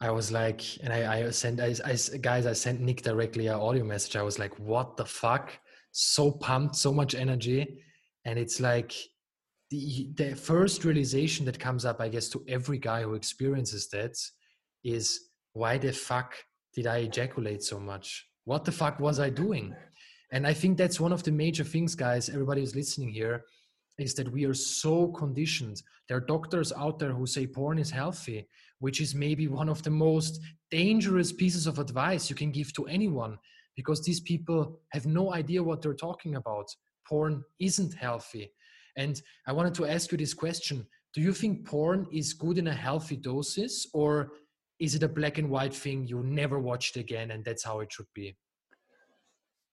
[0.00, 3.54] I was like, and I, I sent, I, I, guys, I sent Nic directly an
[3.54, 4.16] audio message.
[4.16, 5.52] I was like, what the fuck?
[5.92, 7.84] So pumped, so much energy.
[8.24, 8.92] And it's like
[9.72, 14.18] the, the first realization that comes up, I guess, to every guy who experiences that
[14.84, 15.18] is
[15.54, 16.34] why the fuck
[16.74, 18.26] did I ejaculate so much?
[18.44, 19.74] What the fuck was I doing?
[20.30, 23.44] And I think that's one of the major things, guys, everybody who's listening here
[23.98, 25.82] is that we are so conditioned.
[26.06, 28.46] There are doctors out there who say porn is healthy,
[28.80, 30.38] which is maybe one of the most
[30.70, 33.38] dangerous pieces of advice you can give to anyone
[33.74, 36.66] because these people have no idea what they're talking about.
[37.08, 38.52] Porn isn't healthy.
[38.96, 42.68] And I wanted to ask you this question Do you think porn is good in
[42.68, 44.32] a healthy doses, or
[44.78, 47.92] is it a black and white thing you never watched again and that's how it
[47.92, 48.36] should be?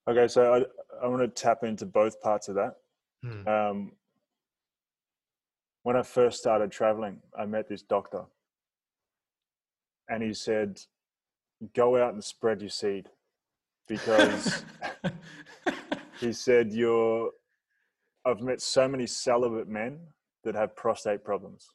[0.07, 2.73] Okay, so I, I want to tap into both parts of that.
[3.23, 3.47] Hmm.
[3.47, 3.91] Um,
[5.83, 8.25] when I first started traveling, I met this doctor
[10.09, 10.79] and he said,
[11.75, 13.09] Go out and spread your seed
[13.87, 14.63] because
[16.19, 17.31] he said, You're,
[18.25, 19.99] I've met so many celibate men
[20.43, 21.67] that have prostate problems.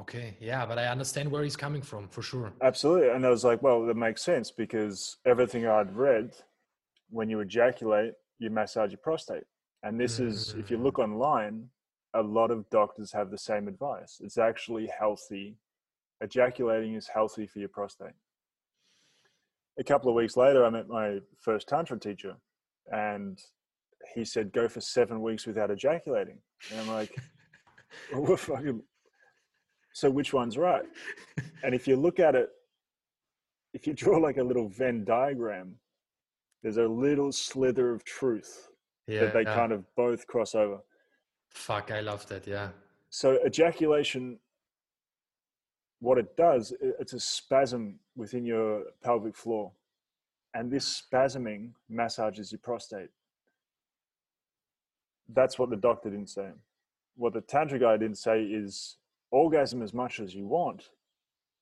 [0.00, 2.52] Okay, yeah, but I understand where he's coming from for sure.
[2.62, 3.08] Absolutely.
[3.08, 6.34] And I was like, Well, that makes sense because everything I'd read,
[7.10, 9.44] when you ejaculate, you massage your prostate.
[9.82, 10.28] And this mm-hmm.
[10.28, 11.04] is, if you look mm.
[11.04, 11.68] online,
[12.14, 14.20] a lot of doctors have the same advice.
[14.20, 15.56] It's actually healthy.
[16.20, 18.14] Ejaculating is healthy for your prostate.
[19.78, 22.34] A couple of weeks later, I met my first Tantra teacher,
[22.90, 23.38] and
[24.14, 26.38] he said, Go for seven weeks without ejaculating.
[26.70, 27.16] And I'm like,
[28.14, 28.82] well, fucking...
[29.92, 30.84] So, which one's right?
[31.64, 32.50] And if you look at it,
[33.74, 35.74] if you draw like a little Venn diagram,
[36.62, 38.68] there's a little slither of truth
[39.06, 39.54] yeah, that they yeah.
[39.54, 40.78] kind of both cross over.
[41.50, 42.46] Fuck, I love that.
[42.46, 42.68] Yeah.
[43.10, 44.38] So ejaculation
[46.00, 49.72] what it does, it's a spasm within your pelvic floor.
[50.54, 53.10] And this spasming massages your prostate.
[55.28, 56.48] That's what the doctor didn't say.
[57.16, 58.96] What the Tantra guy didn't say is
[59.30, 60.90] orgasm as much as you want,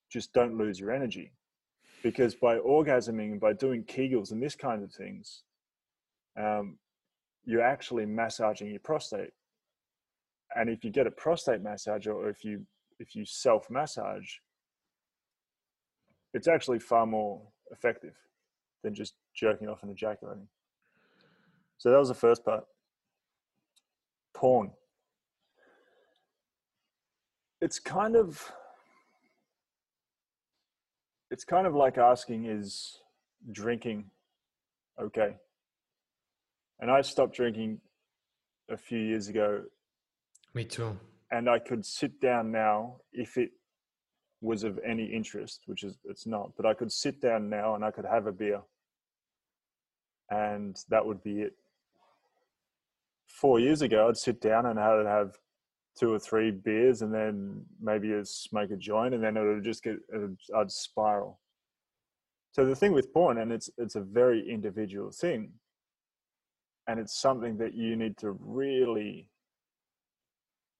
[0.09, 1.33] just don't lose your energy.
[2.03, 5.43] Because by orgasming, by doing Kegels and this kind of things,
[6.39, 6.77] um,
[7.43, 9.31] you're actually massaging your prostate.
[10.55, 12.65] And if you get a prostate massage or if you
[12.99, 14.27] if you self massage,
[16.33, 18.13] it's actually far more effective
[18.83, 20.47] than just jerking off and ejaculating.
[21.77, 22.63] So that was the first part.
[24.37, 24.71] Porn.
[27.59, 28.51] It's kind of
[31.29, 32.99] it's kind of like asking is
[33.51, 34.11] drinking
[35.01, 35.35] okay?
[36.79, 37.81] And I stopped drinking
[38.69, 39.63] a few years ago.
[40.53, 40.97] Me too
[41.31, 43.51] and I could sit down now if it
[44.41, 47.83] was of any interest, which is it's not, but I could sit down now and
[47.83, 48.61] I could have a beer
[50.29, 51.53] and that would be it.
[53.27, 55.37] Four years ago, I'd sit down and I'd have
[55.99, 59.63] two or three beers and then maybe a smoke a joint and then it would
[59.63, 59.97] just get,
[60.55, 61.39] I'd spiral.
[62.51, 65.51] So the thing with porn, and it's, it's a very individual thing,
[66.87, 69.29] and it's something that you need to really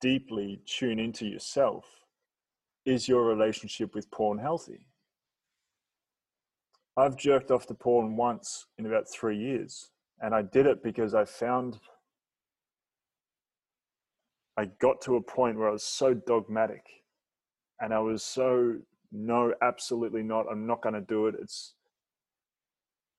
[0.02, 1.86] deeply tune into yourself
[2.86, 4.88] is your relationship with porn healthy?
[6.96, 11.14] I've jerked off to porn once in about three years, and I did it because
[11.14, 11.80] I found
[14.58, 16.84] I got to a point where I was so dogmatic
[17.80, 18.78] and I was so,
[19.12, 20.46] no, absolutely not.
[20.52, 21.36] I'm not going to do it.
[21.40, 21.76] It's,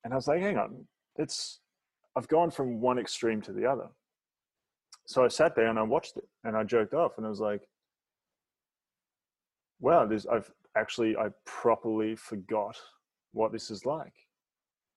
[0.05, 1.61] and I was like, hang on, it's,
[2.17, 3.89] I've gone from one extreme to the other
[5.09, 7.41] so I sat there and I watched it and I jerked off and I was
[7.41, 7.63] like,
[9.81, 12.77] wow, this I've actually I properly forgot
[13.33, 14.13] what this is like.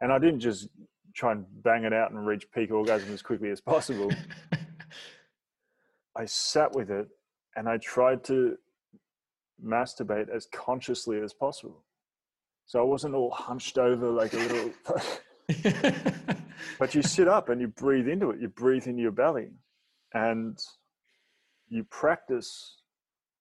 [0.02, 0.68] And I didn't just
[1.16, 4.12] try and bang it out and reach peak orgasm as quickly as possible.
[6.16, 7.08] I sat with it
[7.56, 8.58] and I tried to
[9.64, 11.84] masturbate as consciously as possible.
[12.66, 14.72] So I wasn't all hunched over like a little
[16.80, 18.40] but you sit up and you breathe into it.
[18.40, 19.50] You breathe into your belly
[20.14, 20.58] and
[21.70, 22.78] you practice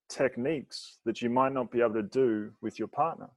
[0.08, 3.28] techniques that you might not be able to do with your partner.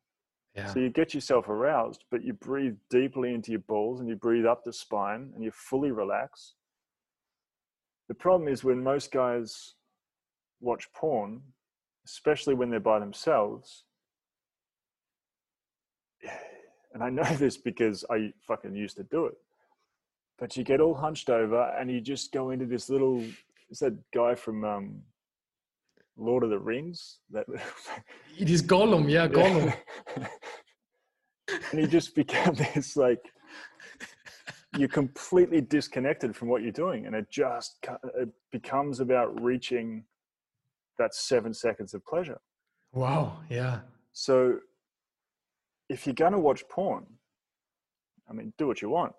[0.55, 0.67] Yeah.
[0.67, 4.45] So you get yourself aroused, but you breathe deeply into your balls and you breathe
[4.45, 6.53] up the spine and you fully relax.
[8.13, 9.73] The problem is when most guys
[10.61, 11.41] watch porn,
[12.05, 13.85] especially when they're by themselves,
[16.93, 19.37] and I know this because I fucking used to do it
[20.39, 23.23] but you get all hunched over and you just go into this little
[23.69, 25.01] is that guy from um,
[26.17, 27.19] Lord of the Rings?
[27.31, 27.45] That
[28.37, 29.73] it is Gollum yeah Gollum.
[31.71, 33.21] And you just become this like
[34.77, 37.77] you're completely disconnected from what you're doing and it just
[38.15, 40.03] it becomes about reaching
[40.97, 42.39] that seven seconds of pleasure
[42.93, 43.79] wow yeah
[44.13, 44.57] so
[45.89, 47.05] if you're going to watch porn
[48.29, 49.13] i mean do what you want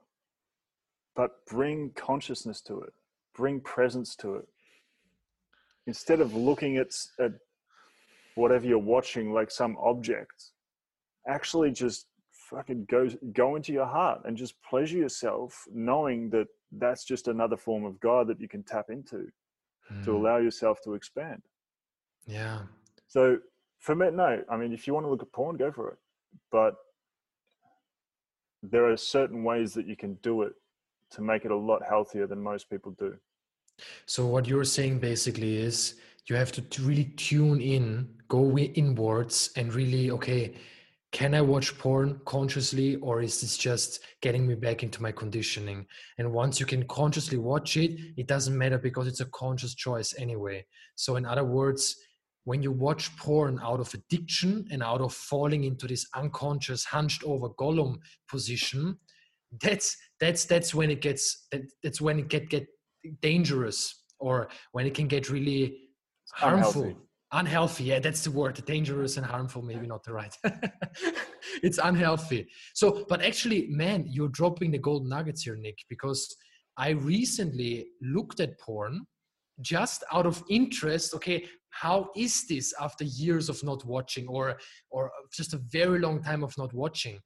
[1.17, 2.93] but bring consciousness to it,
[3.35, 4.49] bring presence to it.
[5.87, 6.89] Instead of looking at,
[7.21, 7.33] at
[8.35, 10.51] whatever you're watching like some object,
[11.29, 12.07] actually just
[12.55, 17.57] fucking go go into your heart and just pleasure yourself, knowing that that's just another
[17.57, 19.29] form of God that you can tap into
[19.93, 20.05] mm.
[20.05, 20.17] to hmm.
[20.17, 21.43] allow yourself to expand.
[22.27, 22.61] Yeah.
[23.09, 23.39] So
[23.81, 24.43] for me, no.
[24.51, 25.99] I mean, if you want to look at porn, go for it.
[26.51, 26.75] But
[28.63, 30.55] there are certain ways that you can do it
[31.11, 33.15] to make it a lot healthier than most people do.
[34.07, 39.73] So what you're saying basically is you have to really tune in, go inwards, and
[39.75, 40.55] really okay.
[41.15, 45.87] Can I watch porn consciously, or is this just getting me back into my conditioning?
[46.19, 50.13] And once you can consciously watch it, it doesn't matter because it's a conscious choice
[50.19, 50.67] anyway.
[50.97, 51.95] So, in other words,
[52.43, 57.23] when you watch porn out of addiction and out of falling into this unconscious, hunched
[57.23, 58.99] over Gollum position,
[59.63, 62.67] that's that's that's when it gets that, that's when it get get
[63.23, 65.79] dangerous or when it can get really
[66.33, 67.04] harmful unhealthy.
[67.35, 67.85] Unhealthy.
[67.85, 68.65] Yeah that's the word.
[68.65, 70.37] Dangerous and harmful maybe not the right.
[71.63, 72.49] It's unhealthy.
[72.75, 76.35] So but actually man you're dropping the golden nuggets here Nic because
[76.77, 79.07] i recently looked at porn
[79.61, 81.15] just out of interest.
[81.15, 84.57] Okay how is this after years of not watching or
[84.91, 87.19] or just a very long time of not watching?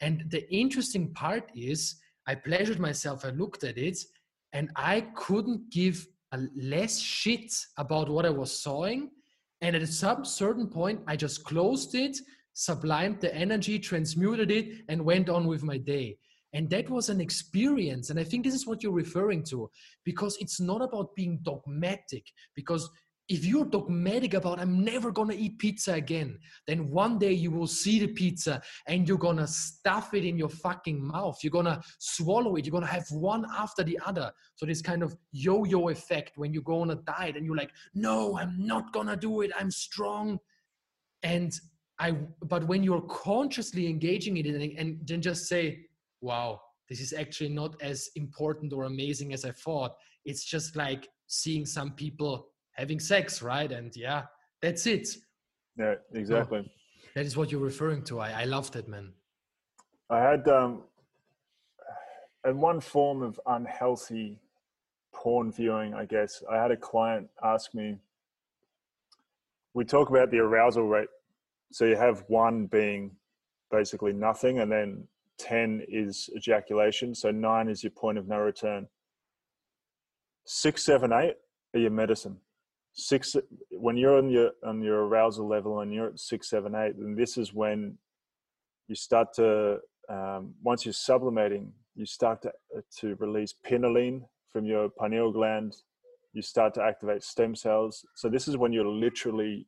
[0.00, 1.96] And the interesting part is,
[2.26, 3.98] I pleasured myself, I looked at it,
[4.52, 9.10] and I couldn't give a less shit about what I was sawing
[9.64, 12.18] And at some certain point, I just closed it,
[12.54, 16.18] sublimed the energy, transmuted it, and went on with my day.
[16.52, 18.10] And that was an experience.
[18.10, 19.70] And I think this is what you're referring to,
[20.04, 22.26] because it's not about being dogmatic.
[22.54, 22.90] Because
[23.28, 27.66] if you're dogmatic about, I'm never to eat pizza again, then one day you will
[27.66, 31.38] see the pizza and you're to stuff it in your fucking mouth.
[31.42, 32.66] You're to swallow it.
[32.66, 34.30] You're to have one after the other.
[34.56, 37.56] So, this kind of yo yo effect when you go on a diet and you're
[37.56, 39.50] like, no, I'm not to do it.
[39.58, 40.38] I'm strong.
[41.22, 41.58] And
[41.98, 42.12] I,
[42.42, 45.86] but when you're consciously engaging in it and, and then just say,
[46.20, 46.60] wow,
[46.90, 49.94] this is actually not as important or amazing as I thought.
[50.26, 53.70] It's just like seeing some people having sex, right?
[53.70, 54.24] And yeah,
[54.60, 55.08] that's it.
[55.76, 56.62] Yeah, exactly.
[56.62, 58.20] So that is what you're referring to.
[58.20, 59.12] I, I love that, man.
[60.10, 60.82] I had um,
[62.46, 64.38] in one form of unhealthy
[65.14, 66.42] porn viewing, I guess.
[66.50, 67.98] I had a client ask me.
[69.72, 71.08] We talk about the arousal rate.
[71.72, 73.10] So you have one being
[73.70, 75.08] basically nothing, and then
[75.38, 77.14] 10 is ejaculation.
[77.14, 78.86] So nine is your point of no return.
[80.44, 81.34] Six, seven, eight
[81.74, 82.36] are your medicine.
[82.94, 83.36] Six,
[83.72, 87.16] when you're on your on your arousal level and you're at six, seven, eight, then
[87.16, 87.98] this is when
[88.86, 89.78] you start to
[90.08, 92.52] um, once you're sublimating, you start to
[93.00, 95.74] to release pinoline from your pineal gland.
[96.32, 98.04] You start to activate stem cells.
[98.14, 99.66] So this is when you're literally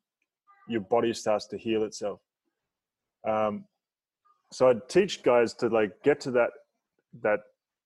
[0.68, 2.20] your body starts to heal itself.
[3.28, 3.64] Um,
[4.52, 6.50] so I'd teach guys to like get to that
[7.22, 7.40] that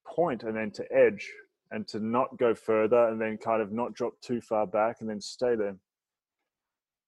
[0.06, 1.30] point and then to edge
[1.70, 5.08] and to not go further and then kind of not drop too far back and
[5.08, 5.76] then stay there.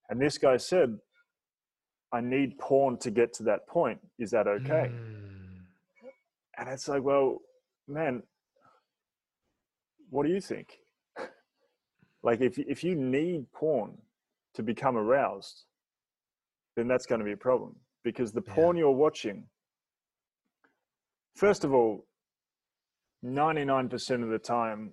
[0.09, 0.99] And this guy said,
[2.13, 3.99] I need porn to get to that point.
[4.19, 4.91] Is that okay?
[4.93, 5.63] Mm.
[6.59, 7.39] And it's like, well,
[7.89, 8.23] man,
[10.11, 10.77] what do you think?
[12.23, 13.97] like if if you need porn
[14.55, 15.65] to become aroused,
[16.77, 18.81] then that's going to be a problem because the porn yeah.
[18.81, 19.45] you're watching,
[21.35, 22.05] first of all,
[23.25, 24.93] 99% of the time,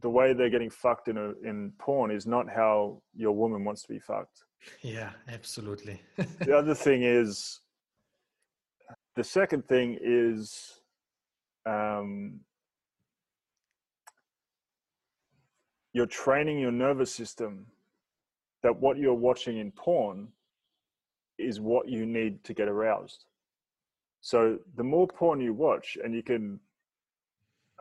[0.00, 3.82] the way they're getting fucked in a, in porn is not how your woman wants
[3.82, 4.44] to be fucked.
[4.80, 6.00] Yeah, absolutely.
[6.40, 7.60] the other thing is,
[9.16, 10.80] the second thing is,
[11.66, 12.40] um,
[15.92, 17.66] you're training your nervous system
[18.62, 20.28] that what you're watching in porn
[21.38, 23.24] is what you need to get aroused.
[24.20, 26.60] So the more porn you watch, and you can,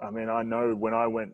[0.02, 1.34] I mean, I know when I went,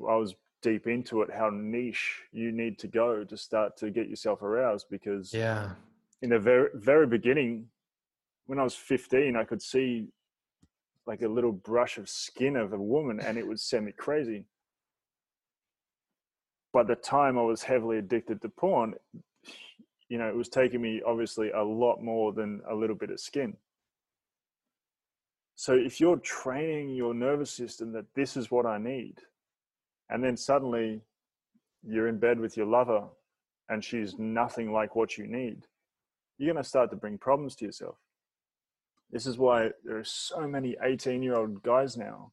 [0.00, 4.08] I was deep into it, how niche you need to go to start to get
[4.08, 5.70] yourself aroused because, yeah,
[6.22, 7.66] in the very, very beginning,
[8.46, 10.08] when I was 15, I could see
[11.06, 14.44] like a little brush of skin of a woman and it would send me crazy.
[16.72, 18.94] By the time I was heavily addicted to porn,
[20.08, 23.20] you know, it was taking me obviously a lot more than a little bit of
[23.20, 23.56] skin.
[25.58, 29.16] So if you're training your nervous system that this is what I need,
[30.08, 31.00] and then suddenly
[31.82, 33.08] you're in bed with your lover
[33.68, 35.66] and she's nothing like what you need,
[36.38, 37.96] you're going to start to bring problems to yourself.
[39.10, 42.30] This is why there are so many 18 year old guys now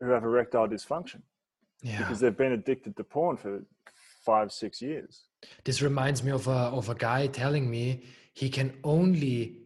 [0.00, 1.22] who have erectile dysfunction
[1.84, 1.98] yeah.
[1.98, 3.62] because they've been addicted to porn for
[4.26, 5.22] five, six years.
[5.62, 8.02] This reminds me of a of a guy telling me
[8.34, 9.59] he can only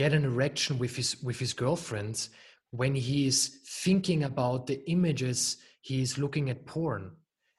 [0.00, 2.30] get an erection with his with his girlfriends
[2.70, 3.38] when he is
[3.84, 7.04] thinking about the images he is looking at porn.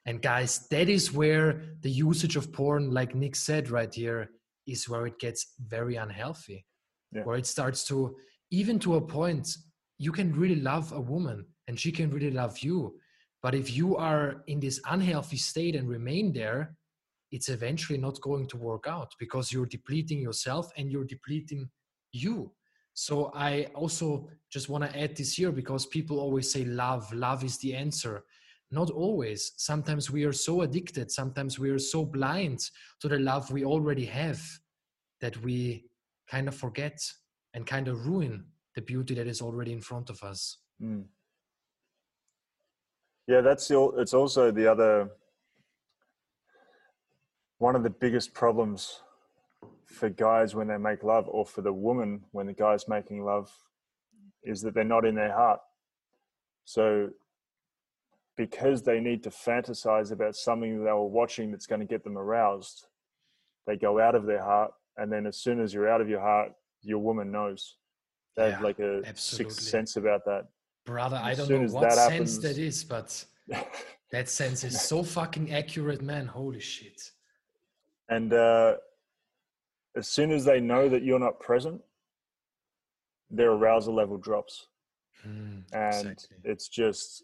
[0.07, 1.45] And guys, that is where
[1.81, 4.31] the usage of porn, like Nic said right here,
[4.65, 5.41] is where it gets
[5.75, 6.65] very unhealthy.
[7.11, 7.25] Yeah.
[7.25, 7.97] Where it starts to
[8.49, 9.47] even to a point
[9.99, 12.77] you can really love a woman and she can really love you.
[13.43, 16.61] But if you are in this unhealthy state and remain there,
[17.35, 21.69] it's eventually not going to work out because you're depleting yourself and you're depleting
[22.11, 22.51] you.
[22.93, 27.43] So I also just want to add this here because people always say love, love
[27.43, 28.23] is the answer.
[28.69, 29.53] Not always.
[29.57, 32.59] Sometimes we are so addicted, sometimes we are so blind
[33.01, 34.41] to the love we already have
[35.19, 35.85] that we
[36.29, 36.99] kind of forget
[37.53, 38.45] and kind of ruin
[38.75, 40.57] the beauty that is already in front of us.
[40.81, 41.05] Mm.
[43.27, 45.09] Yeah, that's the, it's also the other
[47.59, 49.01] one of the biggest problems
[49.91, 53.51] for guys when they make love or for the woman when the guy's making love
[54.43, 55.59] is that they're not in their heart.
[56.65, 57.09] So
[58.37, 62.03] because they need to fantasize about something that they were watching that's going to get
[62.03, 62.87] them aroused
[63.67, 66.21] they go out of their heart and then as soon as you're out of your
[66.21, 66.51] heart
[66.83, 67.77] your woman knows.
[68.35, 69.53] They yeah, have like a absolutely.
[69.53, 70.47] sixth sense about that.
[70.85, 73.23] Brother i don't know what that sense that is but
[74.11, 76.25] that sense is so fucking accurate man.
[76.25, 77.11] Holy shit.
[78.09, 78.75] And uh,
[79.95, 81.81] as soon as they know that you're not present,
[83.29, 84.67] their arousal level drops.
[85.27, 86.37] Mm, and exactly.
[86.43, 87.23] it's just,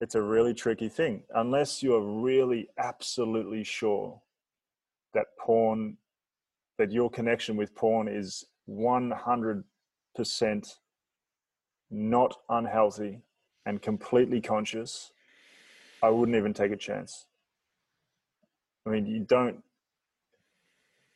[0.00, 1.22] it's a really tricky thing.
[1.34, 4.20] Unless you're really absolutely sure
[5.14, 5.96] that porn,
[6.78, 9.64] that your connection with porn is 100%
[11.90, 13.20] not unhealthy
[13.66, 15.12] and completely conscious,
[16.02, 17.26] I wouldn't even take a chance.
[18.86, 19.62] I mean, you don't.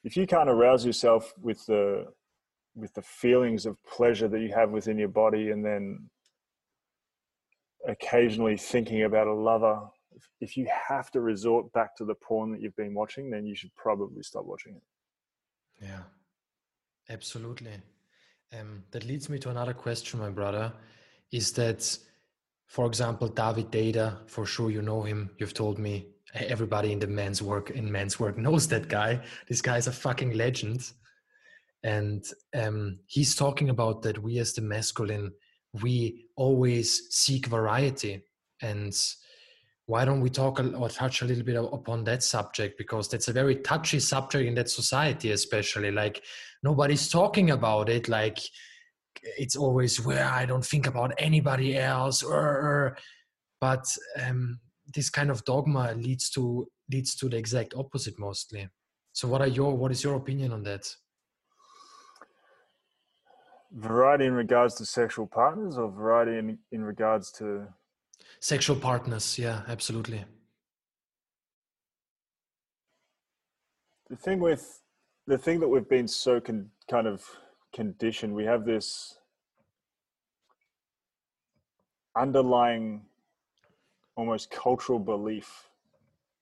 [0.06, 2.06] If you can't arouse yourself with the
[2.76, 6.08] with the feelings of pleasure that you have within your body, and then
[7.88, 9.80] occasionally thinking about a lover,
[10.40, 13.56] if, you have to resort back to the porn that you've been watching, then you
[13.56, 15.84] should probably stop watching it.
[15.84, 16.02] Yeah,
[17.10, 17.72] absolutely.
[18.56, 20.72] Um, that leads me to another question, my brother.
[21.32, 21.98] Is that,
[22.66, 25.30] for example, David Deida For sure, you know him.
[25.38, 29.20] You've told me everybody in the men's work in men's work knows that guy.
[29.48, 30.92] This guy is a fucking legend,
[31.82, 32.24] and
[32.54, 35.32] um, he's talking about that we as the masculine
[35.82, 38.22] we always seek variety.
[38.62, 38.96] And
[39.86, 42.78] why don't we talk or touch a little bit upon that subject?
[42.78, 45.90] Because that's a very touchy subject in that society especially.
[45.90, 46.22] Like
[46.62, 48.08] nobody's talking about it.
[48.08, 48.38] Like
[49.38, 52.22] it's always where i don't think about anybody else.
[52.22, 52.96] Or,
[53.60, 53.86] but
[54.24, 54.60] um,
[54.96, 58.68] this kind of dogma leads to leads to the exact opposite mostly.
[59.12, 60.84] So what are your what is your opinion on that?
[63.72, 67.66] Variety in regards to sexual partners or variety in, in regards to
[68.40, 70.24] sexual partners yeah absolutely.
[74.08, 74.82] The thing with
[75.26, 77.22] the thing that we've been so con, kind of
[77.74, 79.18] conditioned we have this
[82.16, 83.02] underlying
[84.16, 85.68] almost cultural belief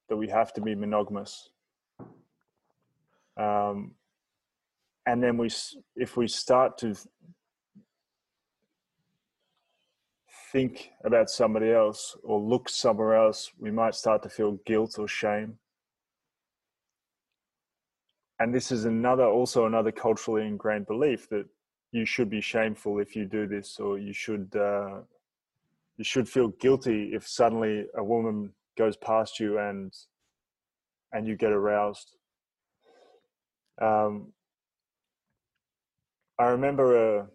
[0.09, 1.51] that we have to be monogamous.
[3.37, 3.93] Um,
[5.07, 5.51] and then we
[5.97, 6.95] if we start to
[10.53, 15.09] think about somebody else or look somewhere else we might start to feel guilt or
[15.09, 15.59] shame.
[18.39, 21.47] And this is another also another culturally ingrained belief that
[21.93, 25.01] you should be shameful if you do this or you should uh,
[25.97, 29.92] you should feel guilty if suddenly a woman goes past you and
[31.12, 32.16] and you get aroused
[33.80, 34.32] um,
[36.38, 37.26] I remember uh,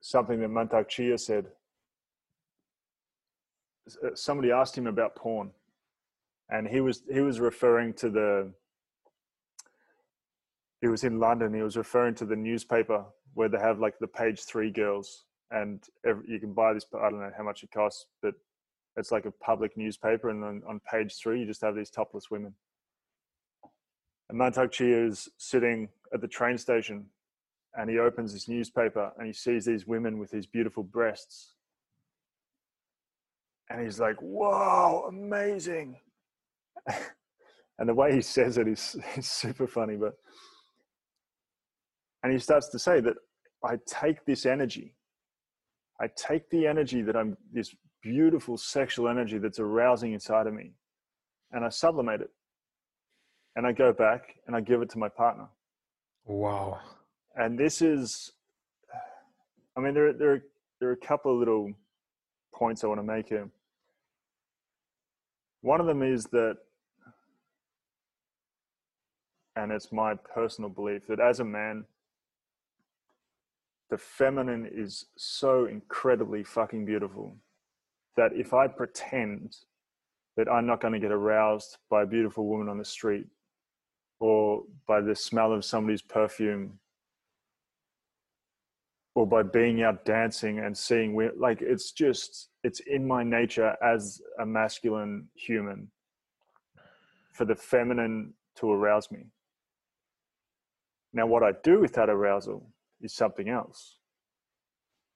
[0.00, 1.46] something that Mantak Chia said.
[4.04, 5.50] Uh, somebody asked him about porn,
[6.50, 8.52] and he was he was referring to the.
[10.80, 11.54] He was in London.
[11.54, 15.82] He was referring to the newspaper where they have like the page three girls, and
[16.06, 16.86] every, you can buy this.
[16.94, 18.34] I don't know how much it costs, but
[18.96, 22.30] it's like a public newspaper, and then on page three you just have these topless
[22.30, 22.54] women.
[24.28, 27.06] And Mantak Chia is sitting at the train station
[27.76, 31.54] and he opens his newspaper and he sees these women with these beautiful breasts.
[33.70, 35.98] And he's like, whoa, amazing.
[36.86, 40.14] and the way he says it is, is super funny, but
[42.22, 43.14] and he starts to say that
[43.64, 44.94] I take this energy,
[46.02, 50.72] I take the energy that I'm this beautiful sexual energy that's arousing inside of me,
[51.52, 52.30] and I sublimate it.
[53.54, 55.46] And I go back and I give it to my partner.
[56.24, 56.80] Wow
[57.36, 58.32] and this is
[59.76, 60.44] i mean there, there,
[60.80, 61.72] there are a couple of little
[62.54, 63.48] points i want to make here
[65.60, 66.56] one of them is that
[69.56, 71.84] and it's my personal belief that as a man
[73.92, 77.36] the feminine is so incredibly fucking beautiful
[78.16, 79.54] that if i pretend
[80.34, 83.26] that i'm not going to get aroused by a beautiful woman on the street
[84.18, 86.78] or by the smell of somebody's perfume
[89.14, 93.76] or by being out dancing and seeing where like it's just it's in my nature
[93.84, 95.86] as a masculine human
[97.34, 99.26] for the feminine to arouse me.
[101.12, 102.72] Now what i do with that arousal
[103.02, 103.98] is something else.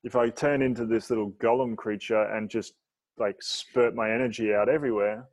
[0.04, 2.74] If i turn into this little Gollum creature and just
[3.18, 5.26] like spurt my energy out everywhere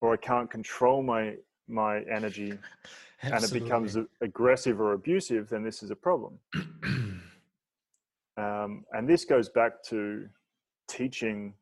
[0.00, 1.34] or i can't control my
[1.66, 2.58] my energy
[3.22, 6.38] and it becomes aggressive or abusive, then this is a problem.
[8.36, 10.28] um, and this goes back to
[10.88, 11.54] teaching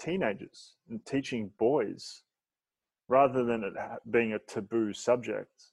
[0.00, 2.22] teenagers and teaching boys
[3.08, 3.72] rather than it
[4.10, 5.66] being a taboo subject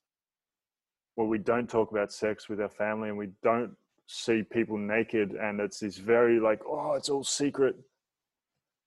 [1.16, 3.76] where we don't talk about sex with our family and we don't
[4.08, 7.76] see people naked and it's this very like oh it's all secret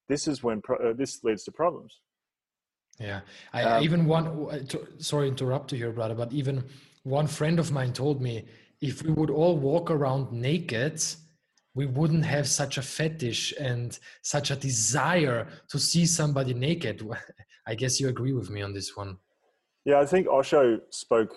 [0.08, 2.00] this is when pro- uh, this leads to problems
[2.98, 3.20] Yeah,
[3.52, 4.68] I um, even one.
[4.98, 6.62] Sorry, interrupt you here, brother, but even
[7.02, 8.44] one friend of mine told me
[8.80, 11.02] if we would all walk around naked,
[11.74, 17.02] we wouldn't have such a fetish and such a desire to see somebody naked.
[17.66, 19.18] I guess you agree with me on this one.
[19.84, 21.34] Yeah, I think Osho spoke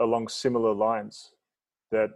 [0.00, 1.32] along similar lines
[1.90, 2.10] that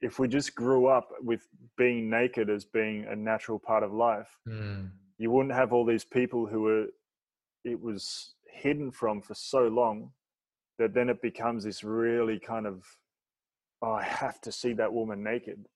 [0.00, 1.46] if we just grew up with
[1.78, 4.90] being naked as being a natural part of life, mm.
[5.18, 6.86] you wouldn't have all these people who were
[7.64, 10.10] it was hidden from for so long
[10.78, 12.84] that then it becomes this really kind of
[13.82, 15.66] oh, I have to see that woman naked.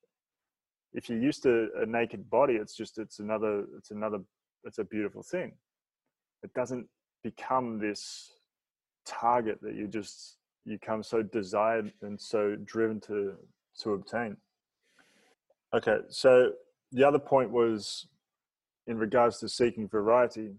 [0.93, 4.19] If you're used to a naked body, it's just it's another it's another
[4.63, 5.53] it's a beautiful thing.
[6.43, 6.87] It doesn't
[7.23, 8.31] become this
[9.05, 10.37] target that you just
[10.67, 13.33] you come so desired and so driven to
[13.79, 14.35] to obtain.
[15.73, 16.51] Okay, so
[16.91, 18.07] the other point was
[18.85, 20.55] in regards to seeking variety.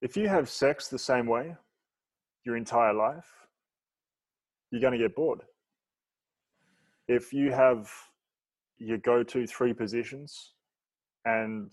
[0.00, 1.56] If you have sex the same way
[2.44, 3.48] your entire life,
[4.70, 5.40] you're going to get bored.
[7.08, 7.90] If you have
[8.78, 10.52] your go to three positions
[11.24, 11.72] and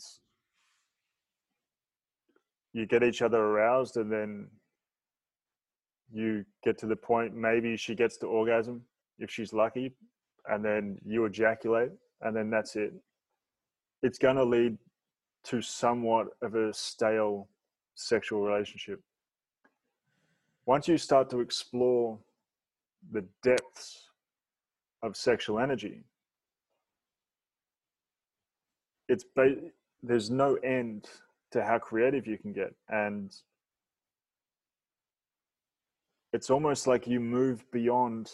[2.72, 4.48] you get each other aroused and then
[6.14, 8.82] you get to the point maybe she gets to orgasm
[9.20, 9.94] if she's lucky
[10.50, 11.92] and then you ejaculate
[12.22, 12.94] and then that's it.
[14.02, 14.78] It's going to lead
[15.46, 17.48] to somewhat of a stale
[17.96, 19.02] sexual relationship.
[20.66, 22.18] Once you start to explore
[23.12, 24.10] the depths
[25.02, 26.04] of sexual energy
[29.10, 29.56] it's ba-
[30.02, 31.08] there's no end
[31.52, 33.36] to how creative you can get and
[36.34, 38.32] it's almost like you move beyond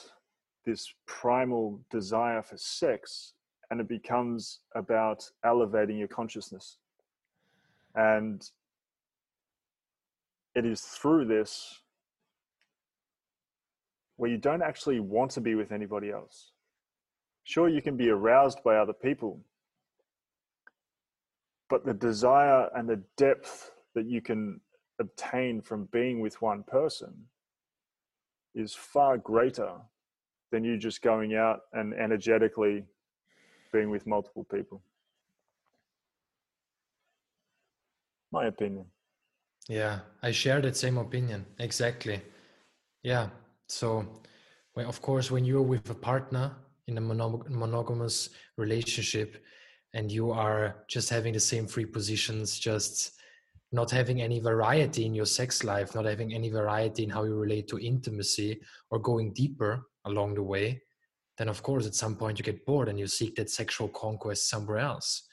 [0.66, 3.34] this primal desire for sex
[3.70, 6.78] and it becomes about elevating your consciousness.
[7.96, 8.44] And
[10.56, 11.82] it is through this
[14.16, 16.52] where you don't actually want to be with anybody else.
[17.44, 19.40] Sure you can be aroused by other people
[21.70, 24.60] but the desire and the depth that you can
[25.00, 27.14] obtain from being with one person
[28.60, 29.72] is far greater
[30.52, 32.84] than you just going out and energetically
[33.72, 34.82] being with multiple people.
[38.32, 38.86] My opinion.
[39.68, 41.46] Yeah, I share that same opinion.
[41.60, 42.22] Exactly.
[43.04, 43.30] Yeah.
[43.68, 44.22] So,
[44.76, 46.56] well, of course, when you're with a partner
[46.88, 49.44] in a monogamous relationship,
[49.94, 53.19] and you are just having the same three positions, just
[53.72, 57.36] not having any variety in your sex life, not having any variety in how you
[57.36, 58.60] relate to intimacy
[58.90, 60.82] or going deeper along the way,
[61.38, 64.50] then of course at some point you get bored and you seek that sexual conquest
[64.50, 65.24] somewhere else.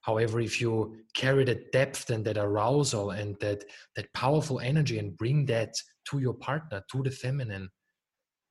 [0.00, 3.64] However, if you carry that depth and that arousal and that
[3.96, 5.74] that powerful energy and bring that
[6.10, 7.68] to your partner, to the feminine,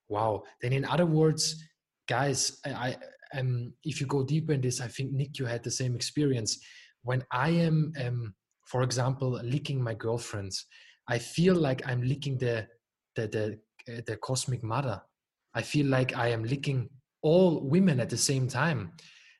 [0.10, 1.64] wow, then in other words,
[2.08, 2.98] guys, I,
[3.34, 6.60] um, if you go deeper in this, I think Nic, you had the same experience.
[7.04, 8.34] When I am, um,
[8.66, 10.66] for example, licking my girlfriends,
[11.08, 12.68] I feel like I'm licking the
[13.16, 13.60] the the,
[13.94, 15.02] uh, the cosmic mother.
[15.54, 16.90] I feel like I am licking
[17.22, 18.92] all women at the same time,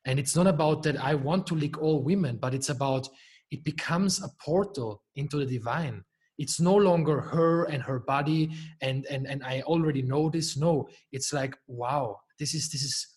[0.06, 3.08] and it's not about that I want to lick all women, but it's about
[3.52, 6.04] it becomes a portal into the divine
[6.38, 8.52] it's no longer her and her body
[8.82, 13.08] and and and i already know this no it's like wow this is this is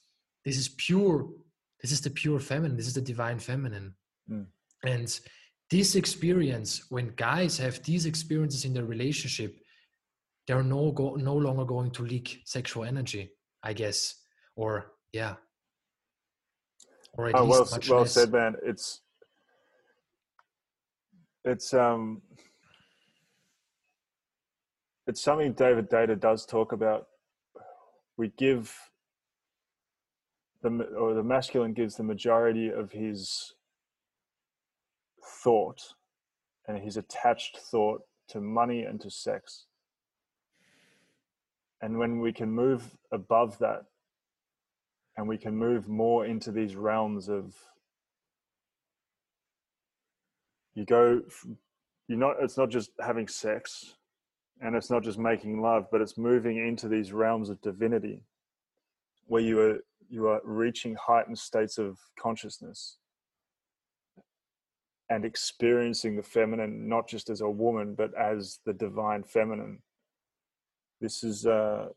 [0.44, 1.28] this is pure
[1.82, 3.94] this is the pure feminine this is the divine feminine
[4.30, 4.46] mm.
[4.84, 5.20] and
[5.70, 9.56] this experience when guys have these experiences in their relationship
[10.46, 13.30] they're no go, no longer going to leak sexual energy
[13.62, 14.14] i guess
[14.58, 15.34] or yeah.
[17.14, 18.12] Or oh, well, well less.
[18.12, 18.56] said man.
[18.62, 19.00] It's
[21.44, 22.20] it's um
[25.06, 27.06] it's something David Deida does talk about.
[28.16, 28.74] We give
[30.62, 33.54] the or the masculine gives the majority of his
[35.28, 35.94] thought
[36.66, 39.66] and his attached thought to money and to sex.
[41.80, 43.84] And when we can move above that
[45.16, 47.54] and we can move more into these realms of
[50.74, 51.20] you go
[52.06, 53.96] you're not it's not just having sex
[54.60, 58.22] and it's not just making love but it's moving into these realms of divinity
[59.26, 62.98] where you are you are reaching heightened states of consciousness
[65.10, 69.78] and experiencing the feminine not just as a woman but as the divine feminine.
[71.00, 71.88] This is uh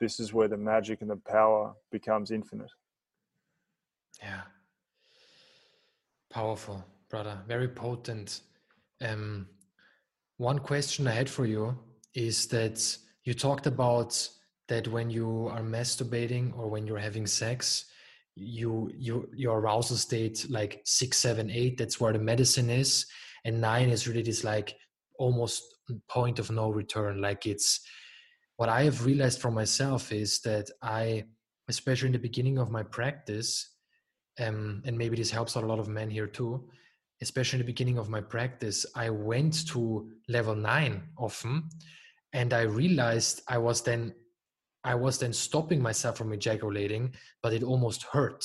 [0.00, 2.70] this is where the magic and the power becomes infinite.
[4.22, 4.42] Yeah.
[6.30, 7.38] Powerful brother.
[7.46, 8.40] Very potent.
[9.00, 9.46] Um,
[10.38, 11.78] one question I had for you
[12.14, 14.28] is that you talked about
[14.68, 17.84] that when you are masturbating or when you're having sex,
[18.36, 21.78] you you your arousal state like six, seven, eight.
[21.78, 23.06] That's where the medicine is,
[23.44, 24.76] and nine is really this like
[25.18, 25.62] almost
[26.08, 27.20] point of no return.
[27.20, 27.80] Like it's
[28.56, 31.24] what I have realized for myself is that I,
[31.68, 33.70] especially in the beginning of my practice,
[34.40, 36.68] um, and maybe this helps a lot of men here too
[37.24, 41.68] especially in the beginning of my practice, I went to level nine often,
[42.32, 44.14] and I realized I was then
[44.84, 48.44] I was then stopping myself from ejaculating, but it almost hurt,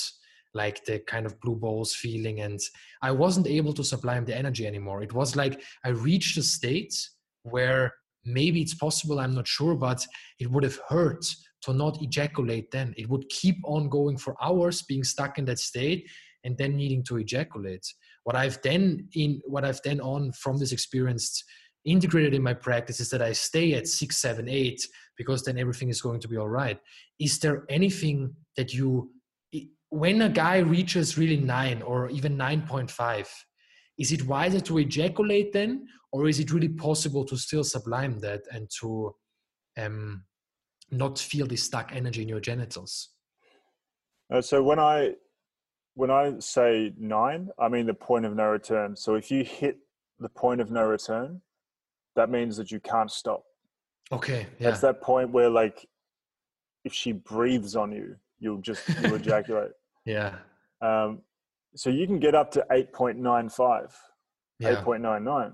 [0.53, 2.59] like the kind of blue balls feeling, and
[3.01, 5.03] I wasn't able to sublime the energy anymore.
[5.03, 6.95] It was like I reached a state
[7.43, 7.93] where
[8.25, 10.05] maybe it's possible, I'm not sure, but
[10.39, 11.25] it would have hurt
[11.61, 12.93] to not ejaculate then.
[12.97, 16.09] It would keep on going for hours, being stuck in that state,
[16.45, 17.85] and then needing to ejaculate
[18.29, 21.43] what I've then in what I've then on from this experience
[21.85, 24.85] integrated in my practice is that I stay at six, seven, eight
[25.19, 26.79] because then everything is going to be all right.
[27.19, 29.11] Is there anything that you
[29.89, 33.27] when a guy reaches really nine or even 9.5,
[33.97, 38.41] is it wiser to ejaculate then, or is it really possible to still sublime that
[38.51, 39.15] and to
[39.77, 40.23] um,
[40.91, 43.09] not feel the stuck energy in your genitals?
[44.31, 45.15] Uh, so when I
[45.95, 48.95] when I say nine, I mean the point of no return.
[48.95, 49.79] So if you hit
[50.19, 51.41] the point of no return,
[52.15, 53.43] that means that you can't stop.
[54.11, 54.47] Okay.
[54.59, 54.69] Yeah.
[54.69, 55.87] That's that point where like
[56.83, 59.71] if she breathes on you, you'll just you ejaculate.
[60.05, 60.35] Yeah.
[60.81, 61.19] Um,
[61.75, 63.91] so you can get up to 8.95,
[64.57, 64.81] yeah.
[64.81, 65.53] 8.99.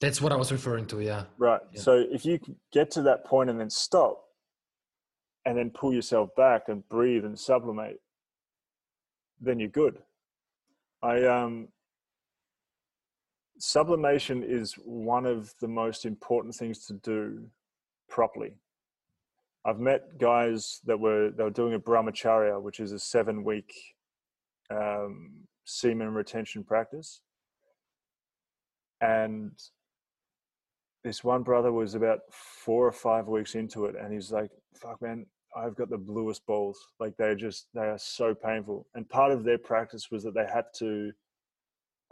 [0.00, 1.24] That's what I was referring to, yeah.
[1.38, 1.60] Right.
[1.72, 1.80] Yeah.
[1.80, 2.38] So if you
[2.72, 4.22] get to that point and then stop
[5.44, 8.00] and then pull yourself back and breathe and sublimate,
[9.40, 9.98] then you're good.
[11.02, 11.68] I um,
[13.64, 17.46] sublimation is one of the most important things to do
[18.08, 18.54] properly.
[19.64, 23.72] I've met guys that were they were doing a brahmacharya, which is a seven week
[24.68, 27.20] um, semen retention practice,
[29.00, 29.52] and
[31.04, 35.00] this one brother was about four or five weeks into it, and he's like, "Fuck,
[35.00, 35.24] man,
[35.56, 36.80] I've got the bluest balls.
[36.98, 38.88] Like they're just they are so painful.
[38.96, 41.12] And part of their practice was that they had to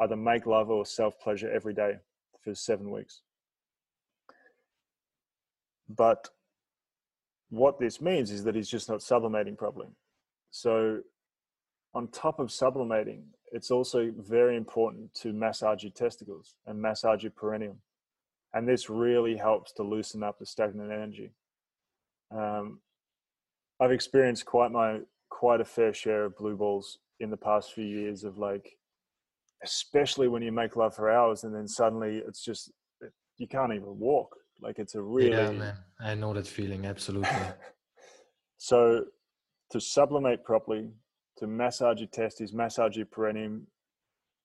[0.01, 1.99] either make love or self pleasure every day
[2.43, 3.23] for seven weeks.
[5.89, 6.29] But
[7.51, 9.89] what this means is that he's just not sublimating properly.
[10.51, 11.01] So
[11.95, 17.33] on top of sublimating, it's also very important to massage your testicles and massage your
[17.33, 17.79] perineum.
[18.55, 21.33] And this really helps to loosen up the stagnant energy.
[22.31, 22.81] Um,
[23.81, 27.85] I've experienced quite my quite a fair share of blue balls in the past few
[27.85, 28.77] years of like,
[29.65, 32.71] especially when you make love for hours and then suddenly it's just
[33.39, 34.37] you can't even walk.
[34.61, 35.75] Like it's a really yeah, man.
[36.01, 37.31] I know that feeling absolutely.
[38.59, 39.05] so
[39.71, 40.91] to sublimate properly,
[41.39, 43.67] to massage your testes, massage your perineum.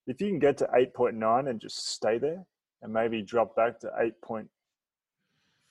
[0.07, 2.45] If you can get to 8.9 and just stay there
[2.81, 3.91] and maybe drop back to
[4.23, 4.47] 8.5,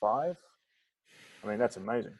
[0.03, 2.17] I mean, that's amazing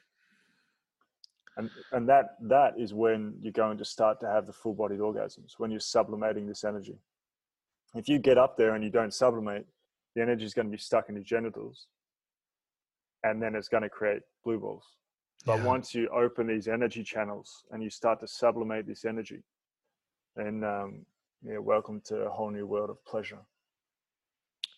[1.57, 4.99] and and that that is when you're going to start to have the full bodied
[4.99, 6.97] orgasms when you're sublimating this energy
[7.95, 9.65] if you get up there and you don't sublimate
[10.15, 11.87] the energy is going to be stuck in your genitals
[13.23, 14.85] and then it's going to create blue balls
[15.45, 15.65] but yeah.
[15.65, 19.43] once you open these energy channels and you start to sublimate this energy
[20.35, 21.05] then um,
[21.43, 23.39] yeah welcome to a whole new world of pleasure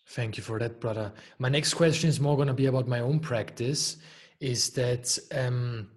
[0.10, 3.00] thank you for that brother my next question is more going to be about my
[3.00, 3.98] own practice
[4.40, 5.90] is that um,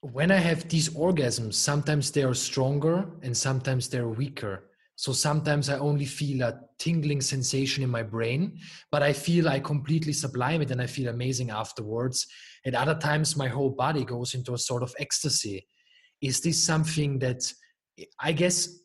[0.00, 4.62] when I have these orgasms, sometimes they are stronger and sometimes they're weaker.
[4.98, 8.58] So sometimes I only feel a tingling sensation in my brain,
[8.90, 12.26] but I feel I completely sublime it and I feel amazing afterwards.
[12.66, 15.68] At other times, my whole body goes into a sort of ecstasy.
[16.20, 17.44] Is this something that
[18.18, 18.80] I guess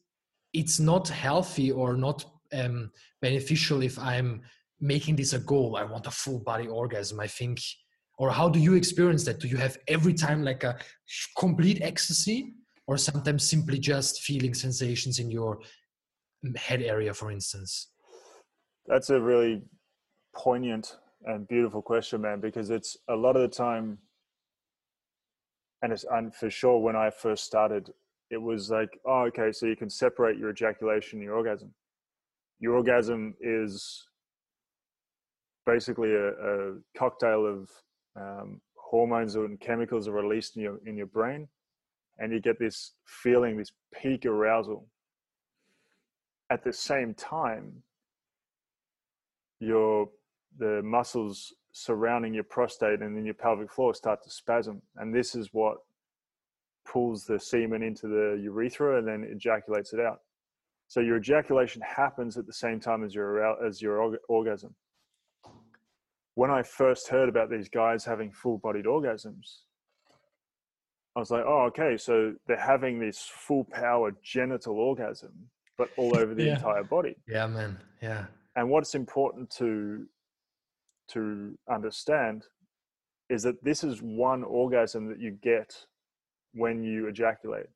[0.54, 4.44] it's not healthy or not um, beneficial if I'm
[4.80, 5.76] making this a goal?
[5.76, 7.20] I want a full body orgasm.
[7.20, 7.60] I think
[8.20, 10.78] or how do you experience that do you have every time like a
[11.40, 12.54] complete ecstasy
[12.86, 15.60] or sometimes simply just feeling sensations in your
[16.56, 17.90] head area for instance
[18.88, 19.62] that's a really
[20.36, 23.98] poignant and beautiful question man because it's a lot of the time
[25.82, 27.90] and it's and for sure when i first started
[28.30, 31.74] it was like oh okay so you can separate your ejaculation and your orgasm
[32.60, 34.06] your orgasm is
[35.66, 37.70] basically a, a cocktail of
[38.16, 41.48] um, hormones and chemicals are released in your in your brain,
[42.20, 44.88] and you get this feeling, this peak arousal.
[46.54, 47.82] At the same time,
[49.60, 50.08] your
[50.60, 54.80] the muscles surrounding your prostate and then your pelvic floor start to spasm.
[54.98, 55.78] And this is what
[56.86, 60.20] pulls the semen into the urethra and then ejaculates it out.
[60.90, 64.76] So your ejaculation happens at the same time as your as your orgasm.
[66.36, 69.48] When i first heard about these guys having full bodied orgasms
[71.16, 75.32] i was like oh okay so they're having this full power genital orgasm
[75.78, 76.56] but all over the yeah.
[76.56, 80.06] entire body yeah man yeah and what's important to
[81.10, 82.46] to understand
[83.30, 85.76] is that this is one orgasm that you get
[86.54, 87.68] when you ejaculate,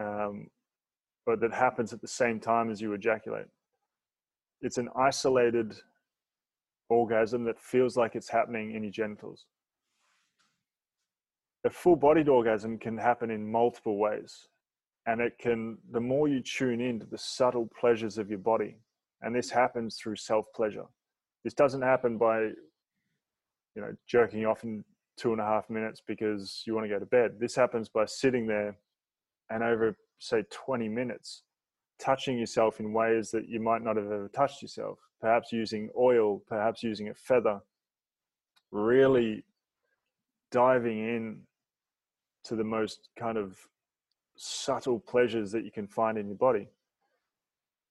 [0.00, 0.48] um,
[1.24, 3.46] but that happens at the same time as you ejaculate.
[4.60, 5.74] It's an isolated
[6.88, 9.46] orgasm that feels like it's happening in your genitals.
[11.64, 14.48] A full bodied orgasm can happen in multiple ways.
[15.08, 18.76] And it can, the more you tune into the subtle pleasures of your body,
[19.22, 20.84] and this happens through self pleasure
[21.44, 24.84] this doesn't happen by, you know, jerking off in
[25.16, 27.32] two and a half minutes because you want to go to bed.
[27.38, 28.76] This happens by sitting there
[29.50, 31.44] and over, say, 20 minutes,
[31.98, 34.98] touching yourself in ways that you might not have ever touched yourself.
[35.20, 37.60] Perhaps using oil, perhaps using a feather,
[38.70, 39.44] really
[40.50, 41.40] diving in
[42.44, 43.56] to the most kind of
[44.38, 46.68] subtle pleasures that you can find in your body.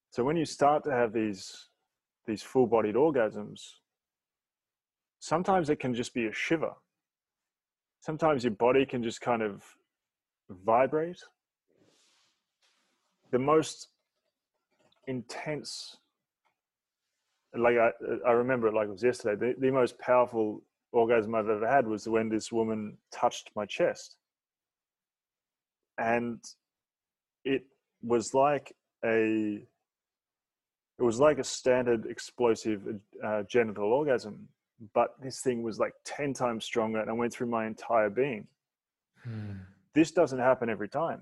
[0.10, 1.68] So when you start to have these
[2.26, 3.76] these full bodied orgasms,
[5.20, 6.74] sometimes it can just be a shiver.
[8.02, 9.64] Sometimes your body can just kind of
[10.50, 11.22] vibrate.
[13.32, 13.90] The most
[15.08, 15.98] intense,
[17.58, 17.92] like I,
[18.28, 21.88] I remember it like it was yesterday, the, the most powerful orgasm I've ever had
[21.88, 24.18] was when this woman touched my chest.
[25.98, 26.40] And
[27.44, 27.64] it
[28.02, 28.74] was like
[29.06, 29.62] a
[31.00, 32.82] it was like a standard explosive
[33.24, 34.48] uh, genital orgasm,
[34.94, 38.48] but this thing was like 10 times stronger and I went through my entire being.
[39.24, 39.58] Hmm.
[39.94, 41.22] This doesn't happen every time.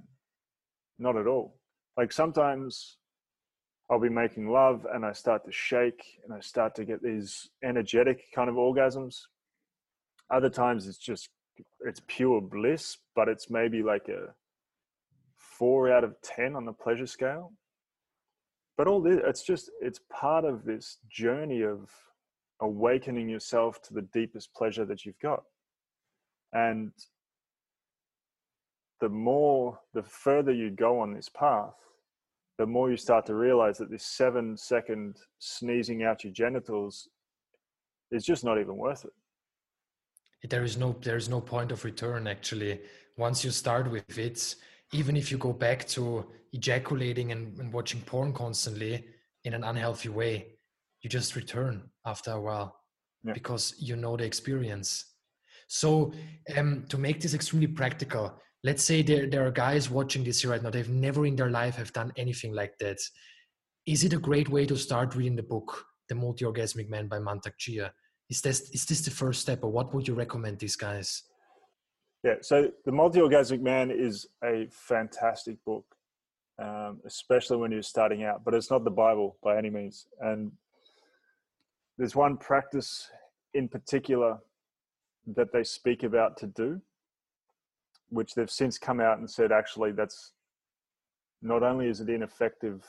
[0.98, 1.58] Not at all.
[1.98, 2.98] Like sometimes
[3.90, 7.50] I'll be making love and I start to shake and I start to get these
[7.64, 9.20] energetic kind of orgasms.
[10.30, 11.30] Other times it's just,
[11.82, 14.34] it's pure bliss, but it's maybe like a
[15.58, 17.54] four out of 10 on the pleasure scale.
[18.78, 21.90] But all this it's just it's part of this journey of
[22.62, 25.44] awakening yourself to the deepest pleasure that you've got.
[26.54, 26.92] And
[29.02, 31.76] the more the further you go on this path
[32.58, 37.10] the more you start to realize that this seven second sneezing out your genitals
[38.12, 40.50] is just not even worth it.
[40.50, 42.80] There is no there is no point of return actually.
[43.18, 44.56] Once you start with it
[44.94, 49.06] even if you go back to ejaculating and, and watching porn constantly
[49.44, 50.48] in an unhealthy way,
[51.02, 52.80] you just return after a while
[53.24, 53.34] yeah.
[53.34, 55.14] because you know the experience.
[55.68, 56.14] So,
[56.56, 60.52] um, to make this extremely practical, let's say there, there are guys watching this here
[60.52, 62.98] right now, they've never in their life have done anything like that.
[63.86, 67.58] Is it a great way to start reading the book, The Multi-Orgasmic Man by Mantak
[67.58, 67.92] Chia?
[68.30, 71.24] Is this, is this the first step or what would you recommend these guys?
[72.26, 75.86] Yeah, so The Multi-Orgasmic Man is a fantastic book
[76.60, 78.44] um, especially when you're starting out.
[78.44, 80.08] But it's not the Bible by any means.
[80.22, 80.52] And
[81.98, 83.10] there's one practice
[83.54, 84.38] in particular
[85.36, 86.82] that they speak about to do,
[88.10, 90.34] which they've since come out and said actually that's
[91.42, 92.86] not only is it ineffective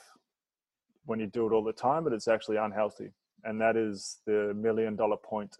[1.05, 3.11] when you do it all the time, but it's actually unhealthy.
[3.43, 5.55] And that is the million dollar point.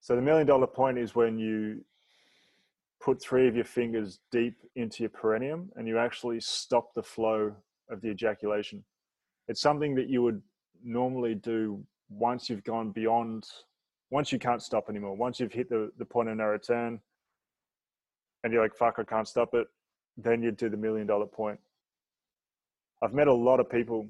[0.00, 1.84] So the million dollar point is when you
[3.02, 7.52] put three of your fingers deep into your perineum and you actually stop the flow
[7.90, 8.82] of the ejaculation.
[9.48, 10.40] It's something that you would
[10.84, 13.44] normally do once you've gone beyond,
[14.10, 17.00] once you can't stop anymore, once you've hit the, the point of no return
[18.44, 19.66] and you're like, fuck, I can't stop it,
[20.16, 21.58] then you'd do the million dollar point.
[23.02, 24.06] I've met a lot of people.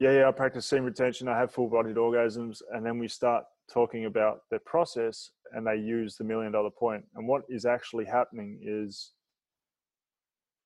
[0.00, 3.44] Yeah, yeah, I practice semen retention, I have full bodied orgasms, and then we start
[3.72, 7.04] talking about the process and they use the million dollar point.
[7.14, 9.12] And what is actually happening is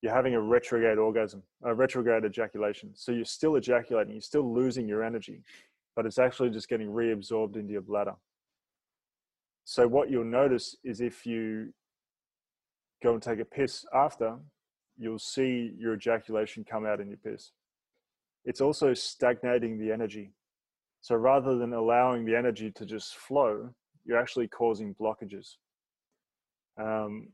[0.02, 2.90] you're having a retrograde orgasm, a retrograde ejaculation.
[2.94, 5.42] So you're still ejaculating, you're still losing your energy,
[5.96, 8.14] but it's actually just getting reabsorbed into your bladder.
[9.64, 11.72] So what you'll notice is if you
[13.02, 14.36] go and take a piss after,
[14.96, 17.52] you'll see your ejaculation come out in your piss.
[18.44, 20.32] It's also stagnating the energy.
[21.00, 23.70] So rather than allowing the energy to just flow,
[24.04, 25.56] you're actually causing blockages.
[26.78, 27.28] Um,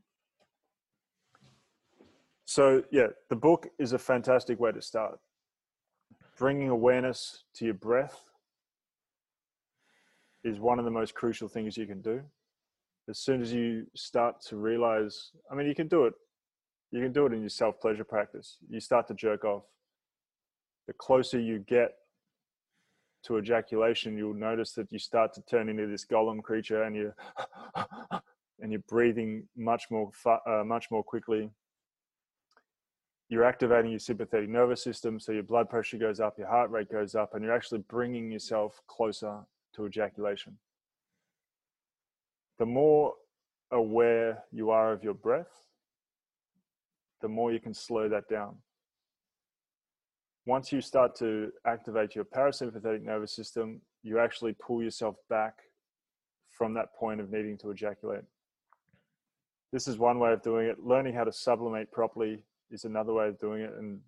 [2.45, 5.19] so yeah, the book is a fantastic way to start.
[6.37, 8.21] bringing awareness to your breath
[10.43, 12.21] is one of the most crucial things you can do.
[13.09, 16.13] As soon as you start to realize, I mean, you can do it.
[16.91, 18.57] You can do it in your self pleasure practice.
[18.69, 19.63] You start to jerk off.
[20.87, 21.95] The closer you get
[23.25, 27.13] to ejaculation, you'll notice that you start to turn into this Gollum creature, and you
[28.59, 31.49] and you're breathing much more uh, much more quickly.
[33.27, 36.91] You're activating your sympathetic nervous system, so your blood pressure goes up, your heart rate
[36.91, 39.39] goes up, and you're actually bringing yourself closer
[39.75, 40.57] to ejaculation.
[42.59, 43.15] The more
[43.71, 45.51] aware you are of your breath,
[47.21, 48.57] the more you can slow that down.
[50.45, 55.55] Once you start to activate your parasympathetic nervous system, you actually pull yourself back
[56.51, 58.21] from that point of needing to ejaculate.
[59.71, 60.79] This is one way of doing it.
[60.79, 63.73] Learning how to sublimate properly is another way of doing it.
[63.77, 63.99] And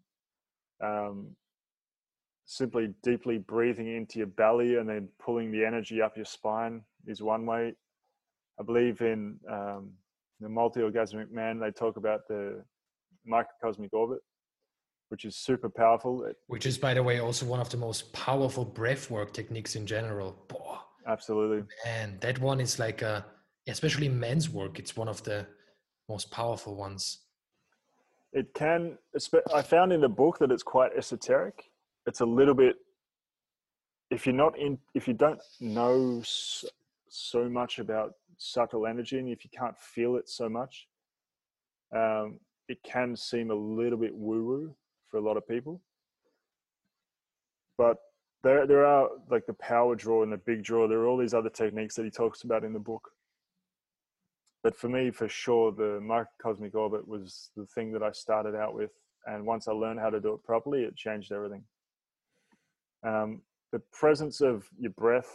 [0.81, 1.35] um,
[2.45, 7.21] simply deeply breathing into your belly and then pulling the energy up your spine is
[7.21, 7.73] one way.
[8.59, 9.91] I believe in um,
[10.39, 12.63] the multi orgasmic man, they talk about the
[13.25, 14.19] microcosmic orbit,
[15.09, 16.29] which is super powerful.
[16.47, 19.85] Which is, by the way, also one of the most powerful breath work techniques in
[19.85, 20.37] general.
[20.47, 20.81] Boah.
[21.07, 21.63] Absolutely.
[21.85, 23.25] And that one is like, a,
[23.67, 25.47] especially men's work, it's one of the
[26.09, 27.19] most powerful ones.
[28.33, 28.97] It can,
[29.53, 31.71] I found in the book that it's quite esoteric.
[32.05, 32.75] It's a little bit,
[34.11, 36.67] if you're not in, if you don't know so,
[37.09, 40.87] so much about subtle energy and if you can't feel it so much,
[41.95, 44.75] um, it can seem a little bit woo woo
[45.09, 45.81] for a lot of people.
[47.77, 47.97] But
[48.43, 50.87] there, there are like the power draw and the big draw.
[50.87, 53.09] There are all these other techniques that he talks about in the book.
[54.63, 58.73] But for me, for sure, the microcosmic orbit was the thing that I started out
[58.73, 58.91] with.
[59.25, 61.63] And once I learned how to do it properly, it changed everything.
[63.03, 63.41] Um,
[63.71, 65.29] the presence of your breath,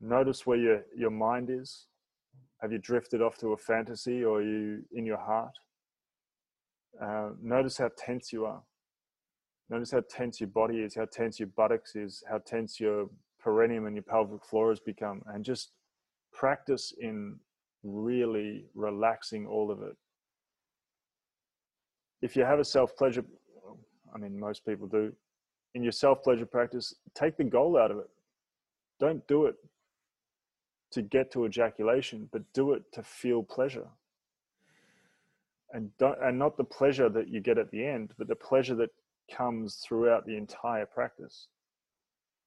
[0.00, 1.86] notice where your, your mind is.
[2.62, 5.52] Have you drifted off to a fantasy or you in your heart?
[7.00, 8.62] Uh, notice how tense you are.
[9.70, 13.08] Notice how tense your body is, how tense your buttocks is, how tense your
[13.42, 15.70] perineum and your pelvic floor has become, and just
[16.32, 17.36] practice in
[17.82, 19.96] really relaxing all of it.
[22.20, 23.24] If you have a self pleasure,
[24.14, 25.12] I mean, most people do,
[25.74, 28.10] in your self pleasure practice, take the goal out of it.
[28.98, 29.54] Don't do it
[30.90, 33.86] to get to ejaculation, but do it to feel pleasure.
[35.72, 38.74] And don't, and not the pleasure that you get at the end, but the pleasure
[38.76, 38.90] that
[39.32, 41.46] comes throughout the entire practice.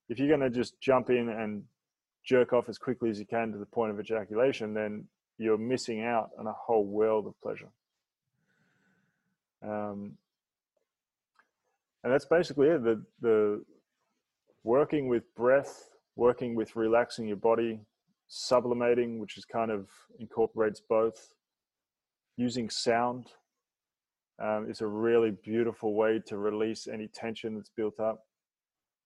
[0.09, 1.63] If you're going to just jump in and
[2.25, 5.05] jerk off as quickly as you can to the point of ejaculation, then
[5.37, 7.69] you're missing out on a whole world of pleasure.
[9.61, 10.17] Um,
[12.03, 12.83] and that's basically it.
[12.83, 13.63] The, the
[14.63, 17.79] working with breath, working with relaxing your body,
[18.27, 19.87] sublimating, which is kind of
[20.19, 21.33] incorporates both.
[22.37, 23.27] Using sound
[24.41, 28.25] um, is a really beautiful way to release any tension that's built up.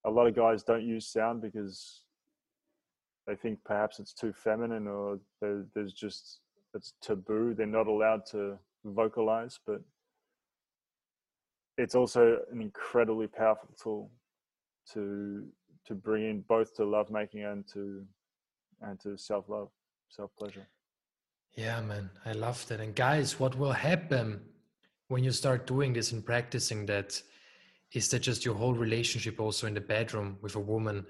[0.05, 2.03] A lot of guys don't use sound because
[3.25, 6.39] they think perhaps it's too feminine or there's just
[6.73, 7.53] it's taboo.
[7.53, 9.81] They're not allowed to vocalize, but
[11.77, 14.11] it's also an incredibly powerful tool
[14.93, 15.45] to
[15.85, 18.05] to bring in both to love making and to
[18.81, 19.69] and to self love,
[20.09, 20.67] self pleasure.
[21.57, 22.79] Yeah, man, I love that.
[22.79, 24.41] And guys, what will happen
[25.07, 27.19] when you start doing this and practicing that
[27.93, 31.03] is that just your whole relationship also in the bedroom with a woman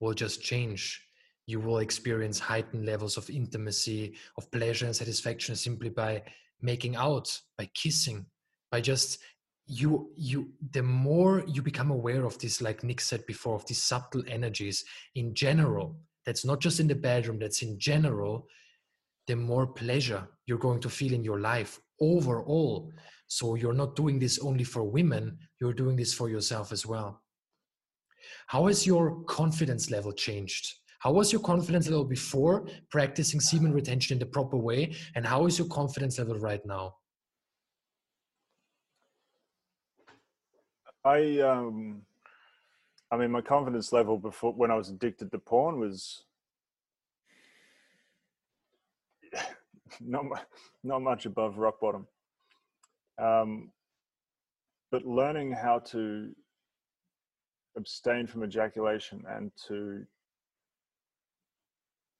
[0.00, 1.02] will just change.
[1.46, 6.22] You will experience heightened levels of intimacy, of pleasure and satisfaction simply by
[6.60, 8.26] making out, by kissing,
[8.70, 9.20] by just
[9.66, 13.82] you you the more you become aware of this like Nic said before of these
[13.82, 14.84] subtle energies
[15.14, 15.96] in general
[16.26, 18.46] that's not just in the bedroom that's in general
[19.26, 22.90] the more pleasure you're going to feel in your life overall.
[23.26, 27.22] So you're not doing this only for women you're doing this for yourself as well.
[28.46, 30.74] How has your confidence level changed?
[30.98, 35.46] How was your confidence level before practicing semen retention in the proper way and how
[35.46, 36.96] is your confidence level right now?
[41.04, 42.02] I um
[43.10, 46.24] I mean, my confidence level before when I was addicted to porn was
[50.00, 50.24] not
[50.82, 52.06] not much above rock bottom.
[53.20, 53.70] Um,
[54.90, 56.30] but learning how to
[57.76, 60.04] abstain from ejaculation and to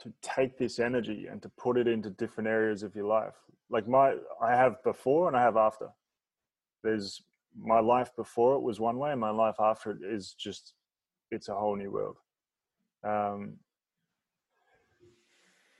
[0.01, 3.35] to take this energy and to put it into different areas of your life.
[3.71, 5.89] Like my i have before and i have after.
[6.83, 7.23] There's
[7.57, 10.75] my life before it was one way and my life after it is just
[11.31, 12.17] it's a whole new world.
[13.07, 13.59] Um,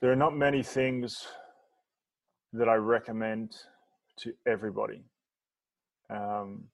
[0.01, 1.27] there are not many things
[2.57, 3.55] that i recommend
[4.17, 5.03] to everybody.
[6.09, 6.65] Um,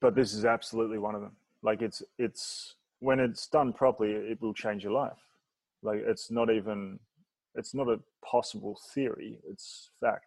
[0.00, 1.36] but this is absolutely one of them.
[1.62, 5.18] Like it's it's when it's done properly it will change your life.
[5.82, 6.98] Like it's not even
[7.54, 10.26] it's not a possible theory it's fact.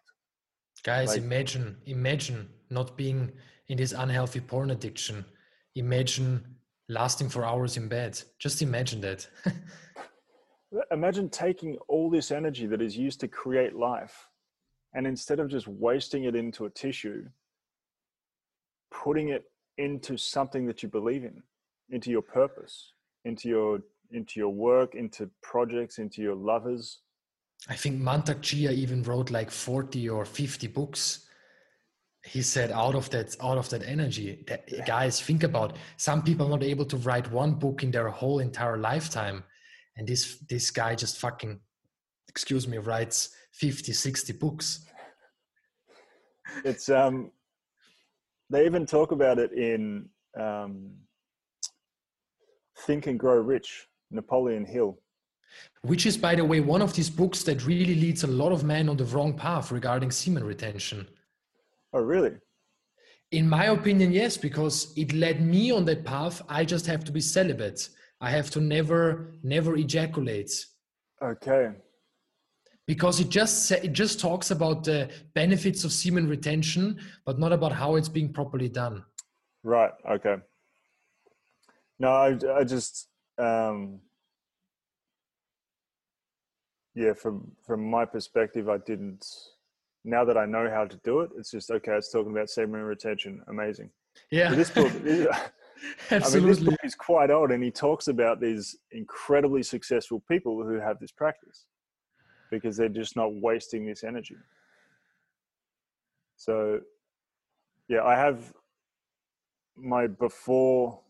[0.82, 3.30] Guys like, imagine imagine not being
[3.68, 5.24] in this unhealthy porn addiction.
[5.76, 6.44] Imagine
[6.88, 8.20] lasting for hours in bed.
[8.38, 9.26] Just imagine that
[10.90, 14.28] imagine taking all this energy that is used to create life
[14.94, 17.24] and instead of just wasting it into a tissue
[18.92, 19.44] putting it
[19.78, 21.42] into something that you believe in
[21.90, 22.92] into your purpose
[23.24, 23.80] into your
[24.12, 27.00] into your work into projects into your lovers
[27.68, 31.26] I think Mantak Chia even wrote like 40 or 50 books.
[32.24, 36.46] He said out of that out of that energy, that, guys, think about some people
[36.46, 39.44] are not able to write one book in their whole entire lifetime.
[39.96, 41.60] And this this guy just fucking
[42.28, 44.86] excuse me, writes 50, 60 books.
[46.64, 47.30] It's um
[48.48, 50.92] they even talk about it in um
[52.86, 54.98] Think and Grow Rich, Napoleon Hill
[55.82, 58.64] which is, by the way, one of these books that really leads a lot of
[58.64, 61.08] men on the wrong path regarding semen retention.
[61.92, 62.32] Oh, really?
[63.32, 66.42] In my opinion, yes, because it led me on that path.
[66.48, 67.88] I just have to be celibate.
[68.20, 70.52] I have to never, never ejaculate.
[71.22, 71.70] Okay.
[72.86, 77.72] Because it just it just talks about the benefits of semen retention, but not about
[77.72, 79.04] how it's being properly done.
[79.62, 79.92] Right.
[80.10, 80.36] Okay.
[82.00, 83.08] No, I, I just
[83.38, 84.00] um,
[86.94, 89.24] yeah, from from my perspective, I didn't.
[90.04, 91.92] Now that I know how to do it, it's just okay.
[91.92, 93.42] It's talking about semen retention.
[93.48, 93.90] Amazing.
[94.30, 94.50] Yeah.
[94.50, 94.92] So this book,
[96.10, 100.22] is, I mean, this book is quite old, and he talks about these incredibly successful
[100.28, 101.66] people who have this practice
[102.50, 104.36] because they're just not wasting this energy.
[106.36, 106.80] So,
[107.88, 108.52] yeah, I have
[109.76, 111.00] my before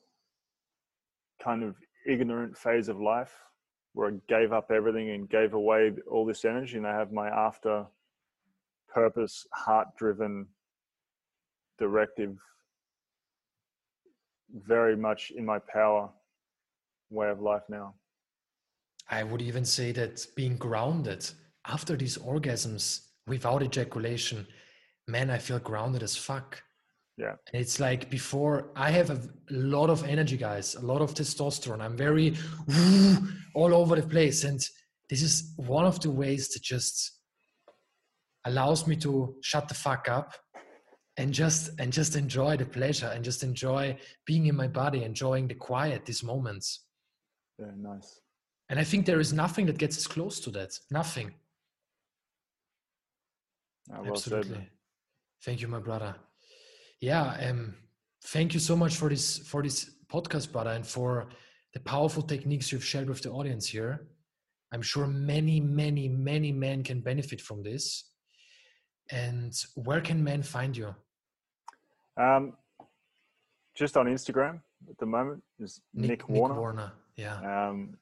[1.43, 3.33] kind of ignorant phase of life
[3.93, 7.29] where I gave up everything and gave away all this energy, and I have my
[7.29, 7.87] after
[8.93, 10.47] purpose, heart driven,
[11.79, 12.37] directive,
[14.55, 16.11] very much in my power
[17.11, 17.95] way of life now.
[19.09, 21.29] I would even say that being grounded
[21.67, 24.47] after these orgasms without ejaculation,
[25.09, 26.63] man, I feel grounded as fuck.
[27.17, 27.35] Yeah.
[27.53, 29.21] And it's like before, I have a
[29.51, 31.83] lot of energy, guys, a lot of testosterone.
[31.83, 32.35] I'm very
[32.67, 33.17] woo,
[33.55, 34.45] all over the place.
[34.45, 34.61] And
[35.11, 37.19] this is one of the ways that just
[38.47, 40.35] allows me to shut the fuck up
[41.21, 45.47] and just and just enjoy the pleasure and just enjoy being in my body enjoying
[45.47, 46.87] the quiet these moments.
[47.59, 48.21] Very nice.
[48.71, 50.71] And i think there is nothing that gets as close to that.
[50.91, 51.29] Nothing.
[53.89, 54.55] Well absolutely.
[54.55, 54.69] said.
[55.45, 56.15] thank you my brother.
[57.01, 57.75] Yeah um
[58.35, 59.79] thank you so much for this for this
[60.15, 61.29] podcast brother and for
[61.75, 63.93] the powerful techniques you've shared with the audience here.
[64.73, 67.85] I'm sure many many many men can benefit from this.
[69.13, 70.95] And where can men find you
[72.21, 72.53] um
[73.75, 77.97] just on instagram at the moment is Nic, Nic Warner, Nic Warner yeah um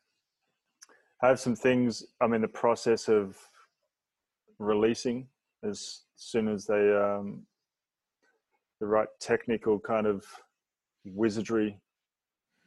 [1.22, 3.36] I have some things i'm in the process of
[4.58, 5.26] releasing
[5.62, 7.46] as soon as they um
[8.80, 10.24] the right technical kind of
[11.04, 11.78] wizardry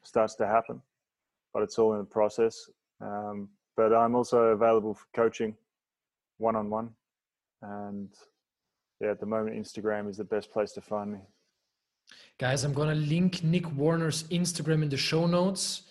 [0.04, 0.82] starts to happen.
[1.54, 2.70] But it's all in the process.
[3.02, 5.56] Um, but I'm also available for coaching
[6.38, 6.90] one on one.
[7.62, 8.10] And
[9.00, 11.20] yeah, at the moment, Instagram is the best place to find me.
[12.38, 15.84] Guys, I'm going to link Nic Warner's Instagram in the show notes.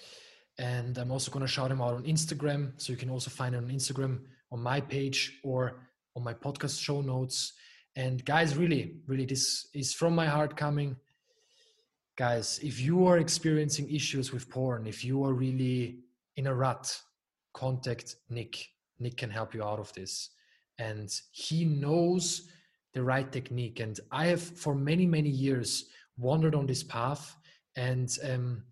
[0.59, 2.73] And I'm also going to shout him out on Instagram.
[2.77, 4.21] So you can also find it on Instagram
[4.53, 7.53] on my page or on my podcast show notes.
[7.97, 10.97] And guys, really, really, this is from my heart coming.
[12.17, 16.01] Guys, if you are experiencing issues with porn, if you are really
[16.37, 17.01] in a rut,
[17.55, 18.67] contact Nic.
[18.99, 20.31] Nic can help you out of this.
[20.79, 22.49] And he knows
[22.93, 23.81] the right technique.
[23.81, 25.87] And I have, for many, many years,
[26.21, 27.37] wandered on this path.
[27.77, 28.65] And um,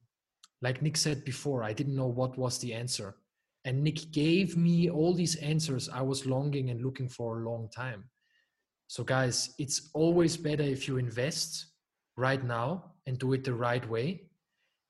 [0.63, 3.17] like Nic said before, I didn't know what was the answer.
[3.65, 7.69] And Nic gave me all these answers I was longing and looking for a long
[7.75, 8.05] time.
[8.87, 11.67] So, guys, it's always better if you invest
[12.17, 14.23] right now and do it the right way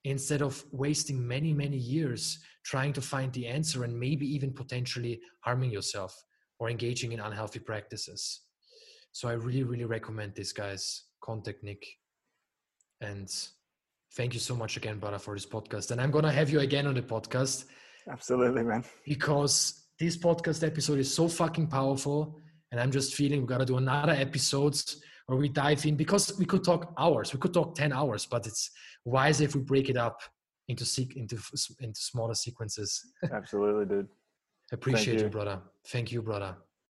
[0.05, 5.21] instead of wasting many, many years trying to find the answer and maybe even potentially
[5.41, 6.15] harming yourself
[6.61, 8.43] or engaging in unhealthy practices.
[9.13, 11.05] So I really, really recommend this, guys.
[11.23, 11.85] Contact Nic.
[13.01, 13.29] And
[14.15, 15.91] thank you so much again, brother, for this podcast.
[15.91, 17.65] And I'm gonna have you again on the podcast.
[18.11, 18.85] Absolutely, man.
[19.05, 22.41] Because this podcast episode is so fucking powerful.
[22.70, 26.47] And I'm just feeling we gotta do another episodes where we dive in because we
[26.47, 28.70] could talk hours, we could talk 10 hours, but it's
[29.05, 30.20] wise if we break it up
[30.69, 31.39] into seek into
[31.81, 33.12] into smaller sequences.
[33.33, 34.09] Absolutely, dude.
[34.73, 35.25] Appreciate you.
[35.25, 35.61] you, brother.
[35.87, 36.57] Thank you, brother.